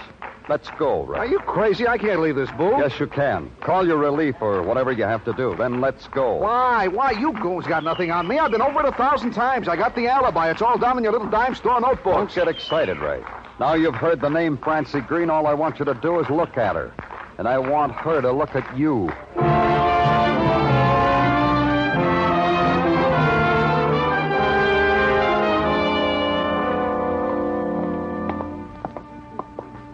Let's 0.49 0.69
go, 0.79 1.05
Ray. 1.05 1.19
Are 1.21 1.27
you 1.27 1.39
crazy? 1.39 1.89
I 1.89 1.97
can't 1.97 2.21
leave 2.21 2.37
this 2.37 2.51
booth. 2.53 2.75
Yes, 2.79 3.01
you 3.01 3.07
can. 3.07 3.51
Call 3.63 3.87
your 3.87 3.97
relief 3.97 4.37
or 4.43 4.63
whatever 4.63 4.93
you 4.93 5.05
have 5.05 5.25
to 5.25 5.33
do. 5.33 5.57
Then 5.57 5.81
let's 5.81 6.07
go. 6.09 6.37
Why? 6.37 6.87
Why? 6.87 7.13
You 7.13 7.33
goons 7.33 7.67
got 7.67 7.83
nothing 7.83 8.11
on 8.11 8.29
me. 8.29 8.39
I've 8.39 8.51
been 8.51 8.61
over 8.61 8.81
it 8.81 8.87
a 8.87 8.93
thousand 8.93 9.33
times. 9.33 9.69
I 9.69 9.77
got 9.77 9.97
the 9.97 10.07
alibi. 10.07 10.51
It's 10.51 10.61
all 10.61 10.77
down 10.77 10.99
in 10.99 11.05
your 11.05 11.15
little 11.15 11.31
dime 11.31 11.55
store 11.55 11.81
notebook. 11.81 12.15
Don't 12.15 12.35
get 12.35 12.49
excited, 12.49 12.99
Ray. 12.99 13.23
Now 13.59 13.73
you've 13.75 13.95
heard 13.95 14.21
the 14.21 14.29
name 14.29 14.59
Francie 14.59 15.01
Green. 15.01 15.31
All 15.31 15.47
I 15.47 15.55
want 15.55 15.79
you 15.79 15.87
to 15.87 15.95
do 15.95 16.21
is 16.21 16.29
look 16.29 16.59
at 16.59 16.77
her. 16.77 16.93
And 17.37 17.49
I 17.49 17.59
want 17.59 17.93
her 17.93 18.21
to 18.21 18.31
look 18.31 18.55
at 18.55 18.79
you. 18.79 19.09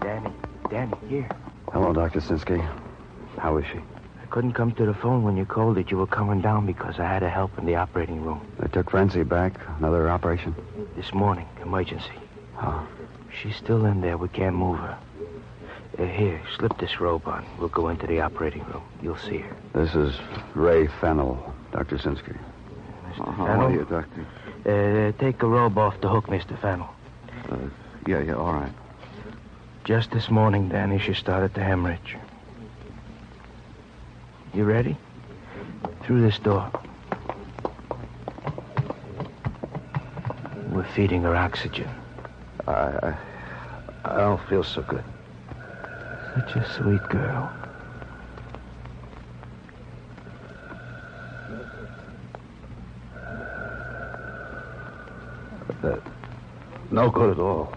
Danny, 0.02 0.30
Danny, 0.68 0.92
here. 1.08 1.28
Hello, 1.72 1.94
Dr. 1.94 2.20
Sinsky. 2.20 2.60
How 3.38 3.56
is 3.56 3.64
she? 3.72 3.78
I 3.78 4.26
couldn't 4.28 4.52
come 4.52 4.72
to 4.72 4.84
the 4.84 4.92
phone 4.92 5.22
when 5.22 5.38
you 5.38 5.46
called 5.46 5.76
that 5.76 5.90
you 5.90 5.96
were 5.96 6.06
coming 6.06 6.42
down 6.42 6.66
because 6.66 6.98
I 6.98 7.06
had 7.06 7.20
to 7.20 7.30
help 7.30 7.56
in 7.56 7.64
the 7.64 7.76
operating 7.76 8.22
room. 8.22 8.46
They 8.58 8.68
took 8.68 8.90
Francie 8.90 9.22
back. 9.22 9.54
Another 9.78 10.10
operation? 10.10 10.54
This 10.94 11.14
morning, 11.14 11.48
emergency. 11.62 12.12
Oh. 12.60 12.86
She's 13.40 13.56
still 13.56 13.86
in 13.86 14.02
there. 14.02 14.18
We 14.18 14.28
can't 14.28 14.56
move 14.56 14.78
her. 14.78 14.98
Uh, 15.98 16.04
here, 16.04 16.40
slip 16.56 16.78
this 16.78 17.00
robe 17.00 17.26
on. 17.26 17.44
We'll 17.58 17.68
go 17.68 17.88
into 17.88 18.06
the 18.06 18.20
operating 18.20 18.64
room. 18.64 18.82
You'll 19.02 19.16
see 19.18 19.38
her. 19.38 19.56
This 19.74 19.94
is 19.94 20.14
Ray 20.54 20.86
Fennel, 21.00 21.52
Dr. 21.72 21.98
Sinsky. 21.98 22.38
Mr. 23.08 23.34
How 23.34 23.66
are 23.66 23.72
you, 23.72 23.84
Doctor? 23.84 24.26
Uh, 24.64 25.12
take 25.20 25.38
the 25.38 25.46
robe 25.46 25.76
off 25.78 26.00
the 26.00 26.08
hook, 26.08 26.26
Mr. 26.26 26.58
Fennel. 26.60 26.88
Uh, 27.50 27.56
yeah, 28.06 28.20
yeah, 28.20 28.34
all 28.34 28.52
right. 28.52 28.72
Just 29.84 30.10
this 30.12 30.30
morning, 30.30 30.68
Danny, 30.68 30.98
she 30.98 31.12
started 31.14 31.54
to 31.54 31.60
hemorrhage. 31.62 32.16
You 34.54 34.64
ready? 34.64 34.96
Through 36.04 36.22
this 36.22 36.38
door. 36.38 36.70
We're 40.70 40.84
feeding 40.94 41.22
her 41.22 41.34
oxygen. 41.34 41.88
I, 42.66 42.72
I, 42.72 43.16
I 44.04 44.16
don't 44.18 44.40
feel 44.48 44.62
so 44.62 44.82
good. 44.82 45.04
Such 46.34 46.56
a 46.56 46.72
sweet 46.74 47.02
girl. 47.08 47.52
But 55.82 56.02
no 56.90 57.10
good 57.10 57.30
at 57.30 57.38
all. 57.38 57.74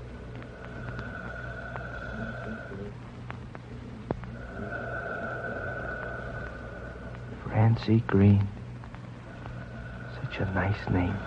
Francie 7.47 8.03
Green. 8.07 8.47
Such 10.21 10.39
a 10.41 10.45
nice 10.53 10.89
name. 10.89 11.17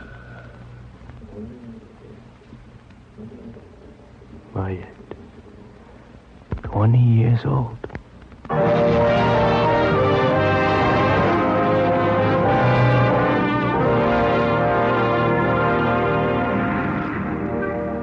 My 4.55 4.87
20 6.77 6.99
years 6.99 7.41
old. 7.47 7.75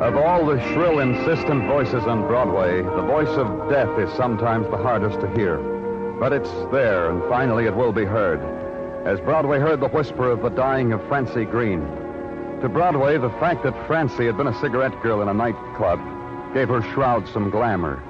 Of 0.01 0.18
all 0.18 0.48
the 0.48 0.60
shrill, 0.74 1.01
insistent 1.01 1.68
voices 1.68 2.03
on 2.06 2.25
Broadway, 2.25 2.82
the 2.82 3.03
voice 3.03 3.30
of 3.38 3.70
death 3.70 4.00
is 4.00 4.12
sometimes 4.18 4.68
the 4.72 4.77
hardest 4.77 5.20
to 5.20 5.30
hear. 5.36 5.58
But 6.20 6.34
it's 6.34 6.50
there, 6.72 7.12
and 7.12 7.22
finally 7.30 7.68
it 7.68 7.75
will 7.75 7.94
be 7.94 8.06
heard. 8.06 8.39
As 9.06 9.20
Broadway 9.20 9.60
heard 9.60 9.82
the 9.82 9.89
whisper 9.89 10.32
of 10.32 10.42
the 10.42 10.50
dying 10.50 10.94
of 10.94 11.08
Francie 11.08 11.46
Green. 11.46 11.82
To 12.62 12.70
Broadway, 12.70 13.20
the 13.20 13.30
fact 13.39 13.62
that 13.65 13.86
Francie 13.86 14.25
had 14.25 14.36
been 14.36 14.48
a 14.48 14.60
cigarette 14.62 15.00
girl 15.03 15.22
in 15.22 15.27
a 15.27 15.34
nightclub 15.34 16.00
gave 16.56 16.70
her 16.70 16.82
shroud 16.92 17.27
some 17.27 17.51
glamour. 17.51 18.01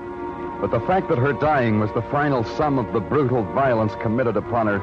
But 0.64 0.72
the 0.72 0.88
fact 0.88 1.10
that 1.10 1.18
her 1.18 1.34
dying 1.34 1.82
was 1.82 1.92
the 1.92 2.02
final 2.04 2.46
sum 2.46 2.80
of 2.80 2.94
the 2.94 3.02
brutal 3.02 3.44
violence 3.44 3.96
committed 3.96 4.38
upon 4.38 4.68
her, 4.68 4.80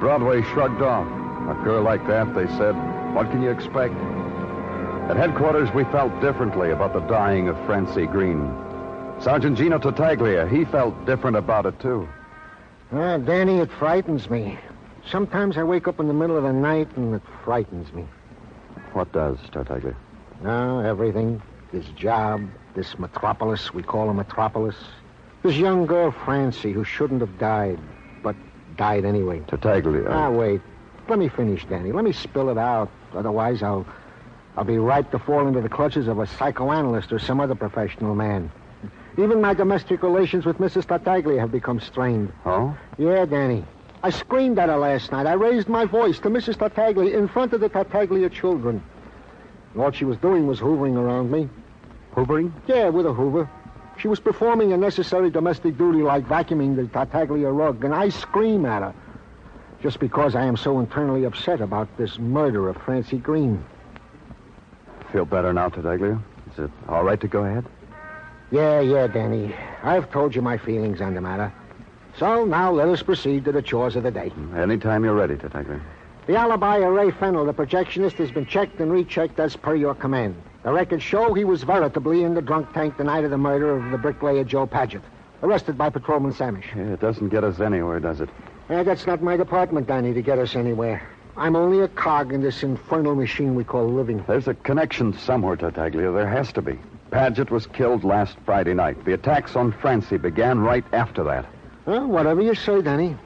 Broadway 0.00 0.42
shrugged 0.42 0.82
off. 0.82 1.06
A 1.48 1.62
girl 1.62 1.80
like 1.84 2.04
that, 2.08 2.34
they 2.34 2.48
said, 2.58 2.74
what 3.14 3.30
can 3.30 3.40
you 3.40 3.50
expect? 3.50 3.94
At 5.08 5.16
headquarters, 5.16 5.72
we 5.72 5.84
felt 5.84 6.20
differently 6.20 6.72
about 6.72 6.92
the 6.92 7.06
dying 7.06 7.46
of 7.46 7.56
Francie 7.66 8.06
Green. 8.06 8.52
Sergeant 9.20 9.56
Gino 9.56 9.78
Tartaglia, 9.78 10.48
he 10.48 10.64
felt 10.64 11.06
different 11.06 11.36
about 11.36 11.66
it, 11.66 11.78
too. 11.78 12.08
Ah, 12.90 13.18
Danny, 13.18 13.60
it 13.60 13.70
frightens 13.70 14.28
me. 14.28 14.58
Sometimes 15.08 15.56
I 15.56 15.62
wake 15.62 15.86
up 15.86 16.00
in 16.00 16.08
the 16.08 16.14
middle 16.14 16.36
of 16.36 16.42
the 16.42 16.52
night 16.52 16.88
and 16.96 17.14
it 17.14 17.22
frightens 17.44 17.92
me. 17.92 18.04
What 18.92 19.12
does, 19.12 19.38
Tartaglia? 19.52 19.94
Ah, 20.44 20.80
everything. 20.80 21.40
This 21.72 21.86
job, 21.90 22.48
this 22.76 22.98
metropolis, 22.98 23.74
we 23.74 23.82
call 23.82 24.08
a 24.08 24.14
metropolis. 24.14 24.76
This 25.42 25.56
young 25.56 25.86
girl, 25.86 26.12
Francie, 26.12 26.72
who 26.72 26.84
shouldn't 26.84 27.20
have 27.22 27.38
died, 27.38 27.80
but 28.22 28.36
died 28.76 29.04
anyway. 29.04 29.40
Tartaglia. 29.48 30.04
Ah, 30.08 30.30
wait. 30.30 30.60
Let 31.08 31.18
me 31.18 31.28
finish, 31.28 31.64
Danny. 31.64 31.90
Let 31.90 32.04
me 32.04 32.12
spill 32.12 32.50
it 32.50 32.58
out. 32.58 32.90
Otherwise, 33.14 33.62
I'll, 33.62 33.86
I'll 34.56 34.64
be 34.64 34.78
ripe 34.78 35.10
to 35.12 35.18
fall 35.18 35.48
into 35.48 35.60
the 35.60 35.68
clutches 35.68 36.06
of 36.06 36.18
a 36.18 36.26
psychoanalyst 36.26 37.12
or 37.12 37.18
some 37.18 37.40
other 37.40 37.54
professional 37.54 38.14
man. 38.14 38.52
Even 39.18 39.40
my 39.40 39.54
domestic 39.54 40.02
relations 40.02 40.44
with 40.44 40.58
Mrs. 40.58 40.86
Tartaglia 40.86 41.40
have 41.40 41.50
become 41.50 41.80
strained. 41.80 42.32
Oh? 42.44 42.76
Yeah, 42.98 43.24
Danny. 43.24 43.64
I 44.02 44.10
screamed 44.10 44.58
at 44.58 44.68
her 44.68 44.76
last 44.76 45.10
night. 45.10 45.26
I 45.26 45.32
raised 45.32 45.68
my 45.68 45.86
voice 45.86 46.18
to 46.20 46.28
Mrs. 46.28 46.58
Tartaglia 46.58 47.16
in 47.16 47.26
front 47.26 47.54
of 47.54 47.60
the 47.60 47.70
Tartaglia 47.70 48.28
children. 48.28 48.82
All 49.78 49.90
she 49.90 50.04
was 50.04 50.18
doing 50.18 50.46
was 50.46 50.60
hoovering 50.60 50.96
around 50.96 51.30
me. 51.30 51.48
Hoovering? 52.16 52.50
Yeah, 52.66 52.88
with 52.88 53.06
a 53.06 53.12
Hoover. 53.12 53.48
She 53.98 54.08
was 54.08 54.20
performing 54.20 54.72
a 54.72 54.76
necessary 54.76 55.30
domestic 55.30 55.76
duty 55.76 56.02
like 56.02 56.26
vacuuming 56.26 56.76
the 56.76 56.86
Tartaglia 56.86 57.50
rug, 57.50 57.84
and 57.84 57.94
I 57.94 58.08
scream 58.08 58.64
at 58.64 58.82
her. 58.82 58.94
Just 59.82 60.00
because 60.00 60.34
I 60.34 60.44
am 60.44 60.56
so 60.56 60.80
internally 60.80 61.24
upset 61.24 61.60
about 61.60 61.94
this 61.98 62.18
murder 62.18 62.68
of 62.68 62.76
Francie 62.78 63.18
Green. 63.18 63.62
Feel 65.12 65.26
better 65.26 65.52
now, 65.52 65.68
Tartaglia? 65.68 66.18
Is 66.52 66.58
it 66.58 66.70
all 66.88 67.04
right 67.04 67.20
to 67.20 67.28
go 67.28 67.44
ahead? 67.44 67.66
Yeah, 68.50 68.80
yeah, 68.80 69.06
Danny. 69.06 69.54
I've 69.82 70.10
told 70.10 70.34
you 70.34 70.40
my 70.40 70.56
feelings 70.56 71.00
on 71.00 71.14
the 71.14 71.20
matter. 71.20 71.52
So 72.18 72.46
now 72.46 72.72
let 72.72 72.88
us 72.88 73.02
proceed 73.02 73.44
to 73.44 73.52
the 73.52 73.60
chores 73.60 73.94
of 73.94 74.04
the 74.04 74.10
day. 74.10 74.30
Mm, 74.30 74.56
anytime 74.56 75.04
you're 75.04 75.14
ready, 75.14 75.36
Tartaglia. 75.36 75.80
The 76.26 76.36
alibi 76.36 76.78
of 76.78 76.92
Ray 76.92 77.10
Fennel, 77.10 77.44
the 77.44 77.52
projectionist, 77.52 78.14
has 78.14 78.30
been 78.30 78.46
checked 78.46 78.80
and 78.80 78.90
rechecked 78.90 79.38
as 79.38 79.54
per 79.54 79.74
your 79.74 79.94
command. 79.94 80.34
The 80.66 80.72
records 80.72 81.04
show 81.04 81.32
he 81.32 81.44
was 81.44 81.62
veritably 81.62 82.24
in 82.24 82.34
the 82.34 82.42
drunk 82.42 82.72
tank 82.72 82.96
the 82.96 83.04
night 83.04 83.22
of 83.22 83.30
the 83.30 83.38
murder 83.38 83.76
of 83.76 83.92
the 83.92 83.98
bricklayer 83.98 84.42
Joe 84.42 84.66
Paget, 84.66 85.00
arrested 85.44 85.78
by 85.78 85.90
Patrolman 85.90 86.32
Samish. 86.32 86.74
Yeah, 86.74 86.94
it 86.94 86.98
doesn't 86.98 87.28
get 87.28 87.44
us 87.44 87.60
anywhere, 87.60 88.00
does 88.00 88.20
it? 88.20 88.28
Yeah, 88.68 88.82
that's 88.82 89.06
not 89.06 89.22
my 89.22 89.36
department, 89.36 89.86
Danny, 89.86 90.12
to 90.12 90.22
get 90.22 90.40
us 90.40 90.56
anywhere. 90.56 91.08
I'm 91.36 91.54
only 91.54 91.82
a 91.82 91.86
cog 91.86 92.32
in 92.32 92.42
this 92.42 92.64
infernal 92.64 93.14
machine 93.14 93.54
we 93.54 93.62
call 93.62 93.86
living. 93.86 94.24
There's 94.26 94.48
a 94.48 94.54
connection 94.54 95.16
somewhere, 95.16 95.54
Tartaglia. 95.54 96.10
There 96.10 96.28
has 96.28 96.52
to 96.54 96.62
be. 96.62 96.80
Paget 97.12 97.52
was 97.52 97.68
killed 97.68 98.02
last 98.02 98.36
Friday 98.44 98.74
night. 98.74 99.04
The 99.04 99.12
attacks 99.12 99.54
on 99.54 99.70
Francie 99.70 100.16
began 100.16 100.58
right 100.58 100.84
after 100.92 101.22
that. 101.22 101.46
Well, 101.84 102.08
whatever 102.08 102.42
you 102.42 102.56
say, 102.56 102.82
Danny. 102.82 103.16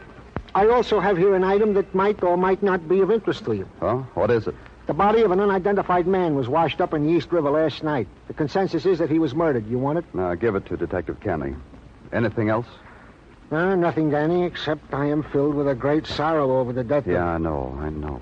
I 0.55 0.69
also 0.69 1.01
have 1.01 1.17
here 1.17 1.35
an 1.35 1.45
item 1.45 1.73
that 1.73 1.95
might 1.95 2.23
or 2.23 2.37
might 2.37 2.63
not 2.63 2.87
be 2.87 3.01
of 3.01 3.11
interest 3.11 3.47
to 3.47 3.55
you. 3.55 3.69
Oh, 3.81 4.07
what 4.13 4.31
is 4.31 4.47
it? 4.47 4.55
The 4.91 4.95
body 4.95 5.23
of 5.23 5.31
an 5.31 5.39
unidentified 5.39 6.09
man 6.09 6.35
was 6.35 6.49
washed 6.49 6.81
up 6.81 6.95
in 6.95 7.07
the 7.07 7.13
East 7.13 7.31
River 7.31 7.49
last 7.49 7.85
night. 7.85 8.09
The 8.27 8.35
consensus 8.35 8.85
is 8.85 8.99
that 8.99 9.09
he 9.09 9.21
was 9.21 9.37
murdered. 9.37 9.69
You 9.69 9.79
want 9.79 9.99
it? 9.99 10.05
Now, 10.13 10.35
give 10.35 10.57
it 10.57 10.67
to 10.67 10.77
Detective 10.77 11.21
Kenny. 11.21 11.55
Anything 12.13 12.49
else? 12.49 12.67
No, 13.53 13.77
nothing, 13.77 14.11
Danny, 14.11 14.43
except 14.43 14.93
I 14.93 15.07
am 15.07 15.23
filled 15.23 15.55
with 15.55 15.69
a 15.69 15.77
great 15.77 16.09
sorrow 16.09 16.59
over 16.59 16.73
the 16.73 16.83
death 16.83 17.07
Yeah, 17.07 17.25
I 17.25 17.39
know, 17.39 17.79
I 17.81 17.91
know. 17.91 18.21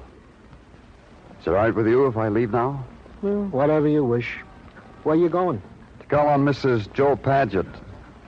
Is 1.41 1.47
it 1.47 1.49
all 1.49 1.55
right 1.55 1.75
with 1.75 1.89
you 1.89 2.07
if 2.07 2.19
I 2.19 2.29
leave 2.29 2.53
now? 2.53 2.85
Well, 3.23 3.45
whatever 3.45 3.89
you 3.89 4.05
wish. 4.05 4.37
Where 5.05 5.17
are 5.17 5.19
you 5.19 5.31
going? 5.31 5.63
To 6.01 6.07
call 6.07 6.29
on 6.29 6.45
Mrs. 6.45 6.93
Joe 6.93 7.17
Paget. 7.17 7.65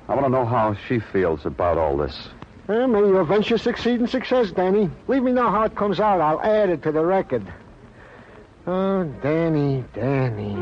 I 0.09 0.15
want 0.15 0.25
to 0.25 0.31
know 0.31 0.47
how 0.47 0.75
she 0.89 0.99
feels 0.99 1.45
about 1.45 1.77
all 1.77 1.95
this. 1.95 2.29
Uh, 2.71 2.87
may 2.87 3.01
your 3.01 3.25
venture 3.25 3.59
succeed 3.59 4.01
in 4.01 4.07
success, 4.07 4.51
Danny. 4.51 4.89
Leave 5.09 5.25
me 5.25 5.31
know 5.31 5.51
how 5.51 5.65
it 5.65 5.75
comes 5.75 6.01
out. 6.01 6.23
I'll 6.23 6.41
add 6.41 6.71
it 6.71 6.83
to 6.85 6.91
the 6.91 7.05
record. 7.05 7.47
Oh, 8.67 9.05
Danny, 9.23 9.85
Danny. 9.95 10.55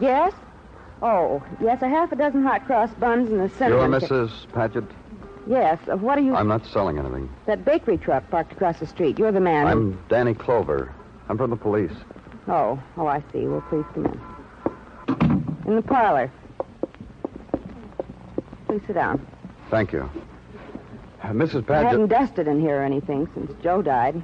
Yes? 0.00 0.32
Oh, 1.02 1.42
yes, 1.60 1.82
a 1.82 1.88
half 1.88 2.12
a 2.12 2.16
dozen 2.16 2.42
hot 2.42 2.66
cross 2.66 2.90
buns 2.94 3.28
and 3.30 3.38
a 3.40 3.44
You're 3.44 3.48
cinnamon. 3.50 4.00
ca- 4.00 4.06
Mrs. 4.06 4.52
Paget? 4.52 4.84
Yes. 5.46 5.78
uh, 5.90 5.96
What 5.96 6.18
are 6.18 6.22
you? 6.22 6.34
I'm 6.34 6.48
not 6.48 6.64
selling 6.66 6.98
anything. 6.98 7.28
That 7.46 7.64
bakery 7.64 7.98
truck 7.98 8.28
parked 8.30 8.52
across 8.52 8.78
the 8.80 8.86
street. 8.86 9.18
You're 9.18 9.32
the 9.32 9.40
man. 9.40 9.66
I'm 9.66 9.98
Danny 10.08 10.34
Clover. 10.34 10.92
I'm 11.28 11.36
from 11.38 11.50
the 11.50 11.56
police. 11.56 11.92
Oh, 12.48 12.78
oh, 12.96 13.06
I 13.06 13.22
see. 13.32 13.46
Well, 13.46 13.62
please 13.68 13.84
come 13.94 14.06
in. 14.06 15.35
In 15.66 15.74
the 15.74 15.82
parlor. 15.82 16.30
Please 18.66 18.82
sit 18.86 18.94
down. 18.94 19.26
Thank 19.70 19.92
you. 19.92 20.08
Uh, 21.22 21.28
Mrs. 21.28 21.68
I 21.68 21.82
haven't 21.82 22.08
dusted 22.08 22.46
in 22.46 22.60
here 22.60 22.80
or 22.80 22.84
anything 22.84 23.28
since 23.34 23.52
Joe 23.62 23.82
died. 23.82 24.22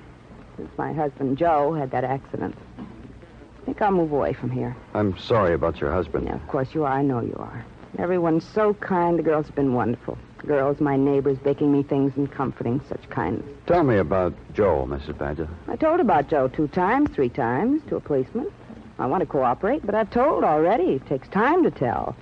Since 0.56 0.70
my 0.78 0.92
husband 0.92 1.38
Joe 1.38 1.72
had 1.74 1.90
that 1.90 2.04
accident. 2.04 2.54
I 2.78 3.64
think 3.64 3.82
I'll 3.82 3.90
move 3.90 4.12
away 4.12 4.34
from 4.34 4.50
here. 4.50 4.76
I'm 4.94 5.18
sorry 5.18 5.54
about 5.54 5.80
your 5.80 5.92
husband. 5.92 6.26
Yeah, 6.26 6.34
of 6.34 6.46
course 6.46 6.74
you 6.74 6.84
are. 6.84 6.92
I 6.92 7.02
know 7.02 7.20
you 7.20 7.34
are. 7.38 7.64
Everyone's 7.98 8.44
so 8.44 8.74
kind. 8.74 9.18
The 9.18 9.22
girls 9.22 9.46
have 9.46 9.54
been 9.56 9.74
wonderful. 9.74 10.16
The 10.40 10.46
girls, 10.46 10.80
my 10.80 10.96
neighbors, 10.96 11.38
baking 11.38 11.72
me 11.72 11.82
things 11.82 12.12
and 12.16 12.30
comforting. 12.30 12.80
Such 12.88 13.08
kindness. 13.10 13.46
Tell 13.66 13.82
me 13.82 13.98
about 13.98 14.34
Joe, 14.54 14.86
Mrs. 14.88 15.18
Paget. 15.18 15.48
I 15.68 15.76
told 15.76 16.00
about 16.00 16.28
Joe 16.28 16.48
two 16.48 16.68
times, 16.68 17.10
three 17.10 17.28
times, 17.28 17.82
to 17.88 17.96
a 17.96 18.00
policeman. 18.00 18.50
I 18.98 19.06
want 19.06 19.20
to 19.20 19.26
cooperate, 19.26 19.84
but 19.84 19.94
I've 19.94 20.10
told 20.10 20.44
already. 20.44 20.94
It 20.94 21.06
takes 21.06 21.28
time 21.28 21.62
to 21.64 21.70
tell. 21.70 22.14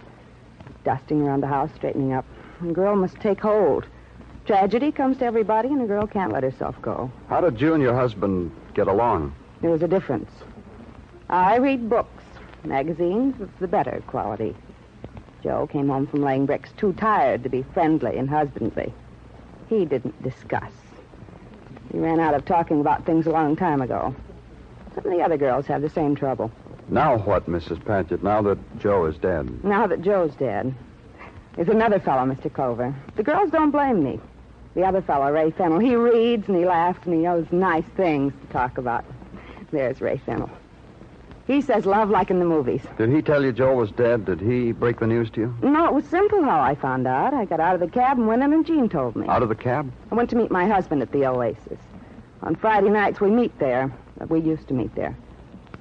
Dusting 0.85 1.23
around 1.23 1.43
the 1.43 1.47
house, 1.47 1.71
straightening 1.75 2.13
up. 2.13 2.25
A 2.63 2.73
girl 2.73 2.97
must 2.97 3.17
take 3.21 3.41
hold. 3.41 3.87
Tragedy 4.47 4.93
comes 4.93 5.19
to 5.19 5.25
everybody, 5.25 5.69
and 5.69 5.83
a 5.83 5.87
girl 5.87 6.07
can't 6.07 6.33
let 6.33 6.43
herself 6.43 6.81
go. 6.81 7.11
How 7.29 7.41
did 7.41 7.61
you 7.61 7.75
and 7.75 7.83
your 7.83 7.95
husband 7.95 8.51
get 8.75 8.89
along? 8.89 9.35
There 9.61 9.71
was 9.71 9.83
a 9.83 9.89
difference. 9.89 10.31
I 11.29 11.57
read 11.57 11.89
books, 11.89 12.25
magazines 12.65 13.41
of 13.41 13.51
the 13.59 13.69
better 13.69 14.03
quality. 14.07 14.57
Joe 15.43 15.67
came 15.67 15.89
home 15.89 16.07
from 16.07 16.23
laying 16.23 16.47
bricks 16.47 16.71
too 16.77 16.93
tired 16.95 17.43
to 17.43 17.49
be 17.49 17.63
friendly 17.75 18.17
and 18.17 18.29
husbandly. 18.29 18.93
He 19.69 19.85
didn't 19.85 20.23
discuss. 20.23 20.73
He 21.93 21.99
ran 21.99 22.21
out 22.21 22.35
of 22.35 22.45
talking 22.45 22.81
about 22.81 23.07
things 23.07 23.27
a 23.27 23.31
long 23.31 23.57
time 23.57 23.81
ago. 23.81 24.15
Some 24.95 25.07
of 25.07 25.11
the 25.13 25.23
other 25.23 25.37
girls 25.37 25.67
have 25.67 25.83
the 25.83 25.91
same 25.91 26.15
trouble. 26.17 26.51
Now 26.89 27.19
what, 27.19 27.49
Mrs. 27.49 27.85
Paget, 27.85 28.23
now 28.23 28.43
that 28.43 28.59
Joe 28.79 29.07
is 29.07 29.17
dead? 29.19 29.65
Now 29.65 29.87
that 29.87 30.03
Joe's 30.03 30.35
dead, 30.35 30.75
there's 31.55 31.69
another 31.69 32.01
fellow, 32.01 32.23
Mr. 32.23 32.53
Clover. 32.53 32.95
The 33.17 33.23
girls 33.23 33.51
don't 33.51 33.71
blame 33.71 34.03
me. 34.03 34.19
The 34.75 34.85
other 34.85 35.03
fellow, 35.03 35.31
Ray 35.33 35.51
Fennel, 35.51 35.79
he 35.79 35.97
reads 35.97 36.49
and 36.49 36.57
he 36.57 36.65
laughs 36.65 37.01
and 37.05 37.15
he 37.15 37.21
knows 37.21 37.47
nice 37.51 37.85
things 37.97 38.33
to 38.41 38.53
talk 38.53 38.79
about. 38.79 39.05
There's 39.71 40.01
Ray 40.01 40.19
Fennel. 40.19 40.51
He 41.47 41.61
says 41.61 41.85
love 41.85 42.11
like 42.11 42.31
in 42.31 42.39
the 42.39 42.45
movies. 42.45 42.83
Did 42.97 43.11
he 43.11 43.23
tell 43.23 43.45
you 43.45 43.51
Joe 43.51 43.75
was 43.75 43.91
dead? 43.91 44.25
Did 44.25 44.41
he 44.41 44.71
break 44.71 45.01
the 45.01 45.07
news 45.07 45.31
to 45.31 45.41
you? 45.41 45.57
No, 45.63 45.87
it 45.87 45.93
was 45.93 46.05
simple 46.05 46.43
how 46.45 46.61
I 46.61 46.77
found 46.77 47.09
out. 47.09 47.35
I 47.35 47.45
got 47.45 47.59
out 47.59 47.75
of 47.75 47.81
the 47.81 47.89
cab 47.89 48.19
and 48.19 48.29
went 48.29 48.43
in, 48.45 48.53
and 48.53 48.65
Jean 48.65 48.89
told 48.89 49.17
me. 49.17 49.27
Out 49.27 49.43
of 49.43 49.49
the 49.49 49.57
cab? 49.57 49.91
I 50.13 50.15
went 50.15 50.31
to 50.31 50.37
meet 50.37 50.53
my 50.53 50.69
husband 50.69 51.03
at 51.03 51.11
the 51.11 51.27
Oasis. 51.27 51.79
On 52.43 52.55
Friday 52.55 52.89
nights, 52.89 53.21
we 53.21 53.31
meet 53.31 53.59
there. 53.59 53.93
We 54.29 54.41
used 54.41 54.69
to 54.69 54.75
meet 54.75 54.95
there. 54.95 55.17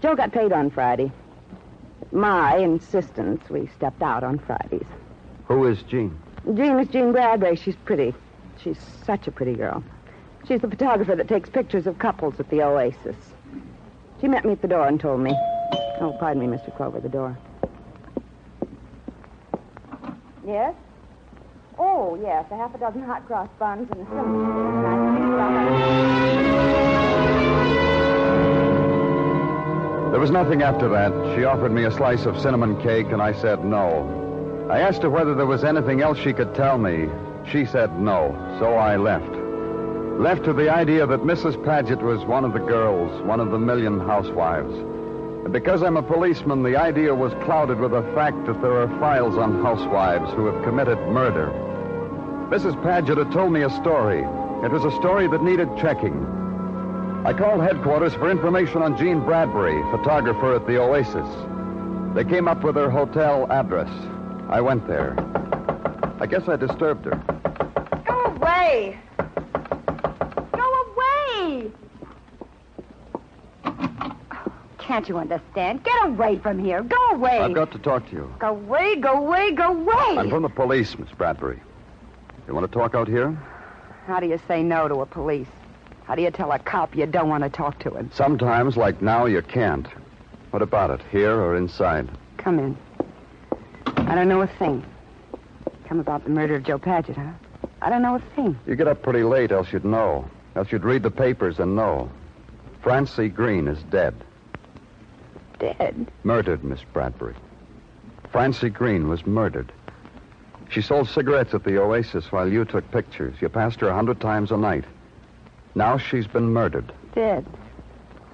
Joe 0.01 0.15
got 0.15 0.31
paid 0.31 0.53
on 0.53 0.69
Friday. 0.69 1.11
At 2.01 2.13
my 2.13 2.57
insistence, 2.57 3.49
we 3.49 3.69
stepped 3.75 4.01
out 4.01 4.23
on 4.23 4.39
Fridays. 4.39 4.87
Who 5.47 5.65
is 5.65 5.81
Jean? 5.83 6.17
Jean 6.45 6.79
is 6.79 6.87
Jean 6.87 7.11
Bradbury. 7.11 7.55
She's 7.57 7.75
pretty. 7.75 8.13
She's 8.63 8.79
such 9.03 9.27
a 9.27 9.31
pretty 9.31 9.55
girl. 9.55 9.83
She's 10.47 10.61
the 10.61 10.69
photographer 10.69 11.15
that 11.15 11.27
takes 11.27 11.49
pictures 11.49 11.85
of 11.85 11.99
couples 11.99 12.39
at 12.39 12.49
the 12.49 12.63
Oasis. 12.63 13.15
She 14.21 14.27
met 14.27 14.45
me 14.45 14.53
at 14.53 14.61
the 14.61 14.67
door 14.67 14.87
and 14.87 14.99
told 14.99 15.21
me. 15.21 15.35
Oh, 16.01 16.15
pardon 16.19 16.49
me, 16.49 16.57
Mr. 16.57 16.75
Clover, 16.75 16.99
the 16.99 17.09
door. 17.09 17.37
Yes? 20.45 20.73
Oh, 21.77 22.17
yes, 22.21 22.45
a 22.51 22.57
half 22.57 22.73
a 22.73 22.77
dozen 22.77 23.03
hot 23.03 23.25
cross 23.27 23.49
buns 23.59 23.89
and 23.91 24.01
a 24.01 24.05
cinnamon 24.09 24.49
There 30.19 30.27
was 30.27 30.31
nothing 30.31 30.63
after 30.63 30.89
that. 30.89 31.13
She 31.33 31.45
offered 31.45 31.71
me 31.71 31.85
a 31.85 31.91
slice 31.91 32.25
of 32.25 32.37
cinnamon 32.37 32.81
cake, 32.81 33.07
and 33.13 33.21
I 33.21 33.31
said 33.31 33.63
no. 33.63 34.67
I 34.69 34.79
asked 34.79 35.01
her 35.03 35.09
whether 35.09 35.33
there 35.33 35.45
was 35.45 35.63
anything 35.63 36.01
else 36.01 36.17
she 36.17 36.33
could 36.33 36.53
tell 36.53 36.77
me. 36.77 37.07
She 37.49 37.65
said 37.65 37.97
no, 38.01 38.35
so 38.59 38.73
I 38.73 38.97
left. 38.97 39.31
Left 40.19 40.43
to 40.43 40.51
the 40.51 40.69
idea 40.69 41.07
that 41.07 41.21
Mrs. 41.21 41.63
Paget 41.63 42.01
was 42.01 42.25
one 42.25 42.43
of 42.43 42.51
the 42.51 42.59
girls, 42.59 43.21
one 43.21 43.39
of 43.39 43.51
the 43.51 43.57
million 43.57 43.97
housewives. 43.97 44.73
And 44.75 45.53
because 45.53 45.83
I'm 45.83 45.95
a 45.95 46.03
policeman, 46.03 46.63
the 46.63 46.75
idea 46.75 47.15
was 47.15 47.31
clouded 47.45 47.79
with 47.79 47.91
the 47.91 48.03
fact 48.13 48.45
that 48.45 48.61
there 48.61 48.75
are 48.75 48.99
files 48.99 49.37
on 49.37 49.63
housewives 49.63 50.33
who 50.33 50.47
have 50.47 50.65
committed 50.65 50.97
murder. 51.07 51.47
Mrs. 52.51 52.75
Paget 52.83 53.19
had 53.19 53.31
told 53.31 53.53
me 53.53 53.61
a 53.61 53.69
story. 53.69 54.19
It 54.65 54.71
was 54.73 54.83
a 54.83 54.91
story 54.99 55.29
that 55.29 55.43
needed 55.43 55.69
checking. 55.77 56.27
I 57.29 57.33
called 57.33 57.61
headquarters 57.61 58.15
for 58.15 58.31
information 58.31 58.81
on 58.81 58.97
Jean 58.97 59.19
Bradbury, 59.19 59.79
photographer 59.91 60.55
at 60.55 60.65
the 60.65 60.81
Oasis. 60.81 61.27
They 62.15 62.25
came 62.25 62.47
up 62.47 62.63
with 62.63 62.75
her 62.75 62.89
hotel 62.89 63.45
address. 63.51 63.87
I 64.49 64.59
went 64.61 64.87
there. 64.87 65.13
I 66.19 66.25
guess 66.25 66.47
I 66.47 66.55
disturbed 66.55 67.05
her. 67.05 67.21
Go 68.07 68.19
away! 68.33 68.97
Go 70.53 70.73
away! 70.87 71.71
Can't 74.79 75.07
you 75.07 75.19
understand? 75.19 75.83
Get 75.83 76.03
away 76.05 76.39
from 76.39 76.57
here. 76.57 76.81
Go 76.81 77.09
away. 77.11 77.37
I've 77.37 77.53
got 77.53 77.71
to 77.73 77.77
talk 77.77 78.09
to 78.09 78.11
you. 78.11 78.33
Go 78.39 78.47
away, 78.47 78.95
go 78.95 79.19
away, 79.19 79.51
go 79.51 79.67
away. 79.67 80.17
I'm 80.17 80.31
from 80.31 80.41
the 80.41 80.49
police, 80.49 80.97
Miss 80.97 81.11
Bradbury. 81.11 81.61
You 82.47 82.55
want 82.55 82.65
to 82.65 82.75
talk 82.75 82.95
out 82.95 83.07
here? 83.07 83.37
How 84.07 84.19
do 84.19 84.25
you 84.25 84.39
say 84.47 84.63
no 84.63 84.87
to 84.87 85.01
a 85.01 85.05
police? 85.05 85.45
How 86.09 86.15
do 86.15 86.23
you 86.23 86.31
tell 86.31 86.51
a 86.51 86.57
cop 86.57 86.95
you 86.95 87.05
don't 87.05 87.29
want 87.29 87.43
to 87.43 87.51
talk 87.51 87.77
to 87.81 87.91
him? 87.91 88.09
Sometimes, 88.15 88.75
like 88.75 88.99
now, 88.99 89.27
you 89.27 89.43
can't. 89.43 89.87
What 90.49 90.63
about 90.63 90.89
it, 90.89 91.01
here 91.11 91.35
or 91.39 91.55
inside? 91.55 92.09
Come 92.37 92.57
in. 92.57 92.75
I 93.95 94.15
don't 94.15 94.27
know 94.27 94.41
a 94.41 94.47
thing. 94.47 94.83
Come 95.87 95.99
about 95.99 96.23
the 96.23 96.31
murder 96.31 96.55
of 96.55 96.63
Joe 96.63 96.79
Paget, 96.79 97.15
huh? 97.15 97.29
I 97.83 97.91
don't 97.91 98.01
know 98.01 98.15
a 98.15 98.35
thing. 98.35 98.57
You 98.65 98.75
get 98.75 98.87
up 98.87 99.03
pretty 99.03 99.21
late, 99.21 99.51
else 99.51 99.71
you'd 99.71 99.85
know. 99.85 100.27
Else 100.55 100.71
you'd 100.71 100.83
read 100.83 101.03
the 101.03 101.11
papers 101.11 101.59
and 101.59 101.75
know. 101.75 102.09
Francie 102.81 103.29
Green 103.29 103.67
is 103.67 103.83
dead. 103.91 104.15
Dead? 105.59 106.11
Murdered, 106.23 106.63
Miss 106.63 106.81
Bradbury. 106.91 107.35
Francie 108.31 108.71
Green 108.71 109.09
was 109.09 109.27
murdered. 109.27 109.71
She 110.71 110.81
sold 110.81 111.07
cigarettes 111.07 111.53
at 111.53 111.63
the 111.63 111.79
Oasis 111.79 112.31
while 112.31 112.51
you 112.51 112.65
took 112.65 112.89
pictures. 112.89 113.35
You 113.39 113.49
passed 113.49 113.79
her 113.81 113.89
a 113.89 113.93
hundred 113.93 114.19
times 114.19 114.49
a 114.51 114.57
night. 114.57 114.85
Now 115.79 115.97
she's 115.97 116.27
been 116.27 116.51
murdered. 116.51 116.91
Dead. 117.15 117.45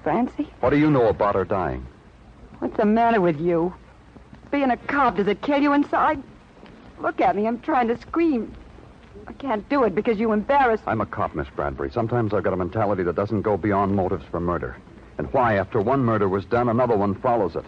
Francie? 0.02 0.52
What 0.58 0.70
do 0.70 0.78
you 0.78 0.90
know 0.90 1.06
about 1.06 1.36
her 1.36 1.44
dying? 1.44 1.86
What's 2.58 2.76
the 2.76 2.84
matter 2.84 3.20
with 3.20 3.40
you? 3.40 3.72
Being 4.50 4.72
a 4.72 4.76
cop, 4.76 5.14
does 5.14 5.28
it 5.28 5.42
kill 5.42 5.62
you 5.62 5.72
inside? 5.72 6.20
Look 6.98 7.20
at 7.20 7.36
me. 7.36 7.46
I'm 7.46 7.60
trying 7.60 7.86
to 7.86 7.96
scream. 7.98 8.52
I 9.28 9.32
can't 9.32 9.66
do 9.68 9.84
it 9.84 9.94
because 9.94 10.18
you 10.18 10.32
embarrass. 10.32 10.80
Me. 10.80 10.86
I'm 10.88 11.00
a 11.00 11.06
cop, 11.06 11.36
Miss 11.36 11.46
Bradbury. 11.54 11.92
Sometimes 11.92 12.34
I've 12.34 12.42
got 12.42 12.52
a 12.52 12.56
mentality 12.56 13.04
that 13.04 13.14
doesn't 13.14 13.42
go 13.42 13.56
beyond 13.56 13.94
motives 13.94 14.24
for 14.28 14.40
murder. 14.40 14.76
And 15.16 15.32
why, 15.32 15.54
after 15.54 15.80
one 15.80 16.04
murder 16.04 16.28
was 16.28 16.44
done, 16.46 16.68
another 16.68 16.96
one 16.96 17.14
follows 17.14 17.54
it. 17.54 17.64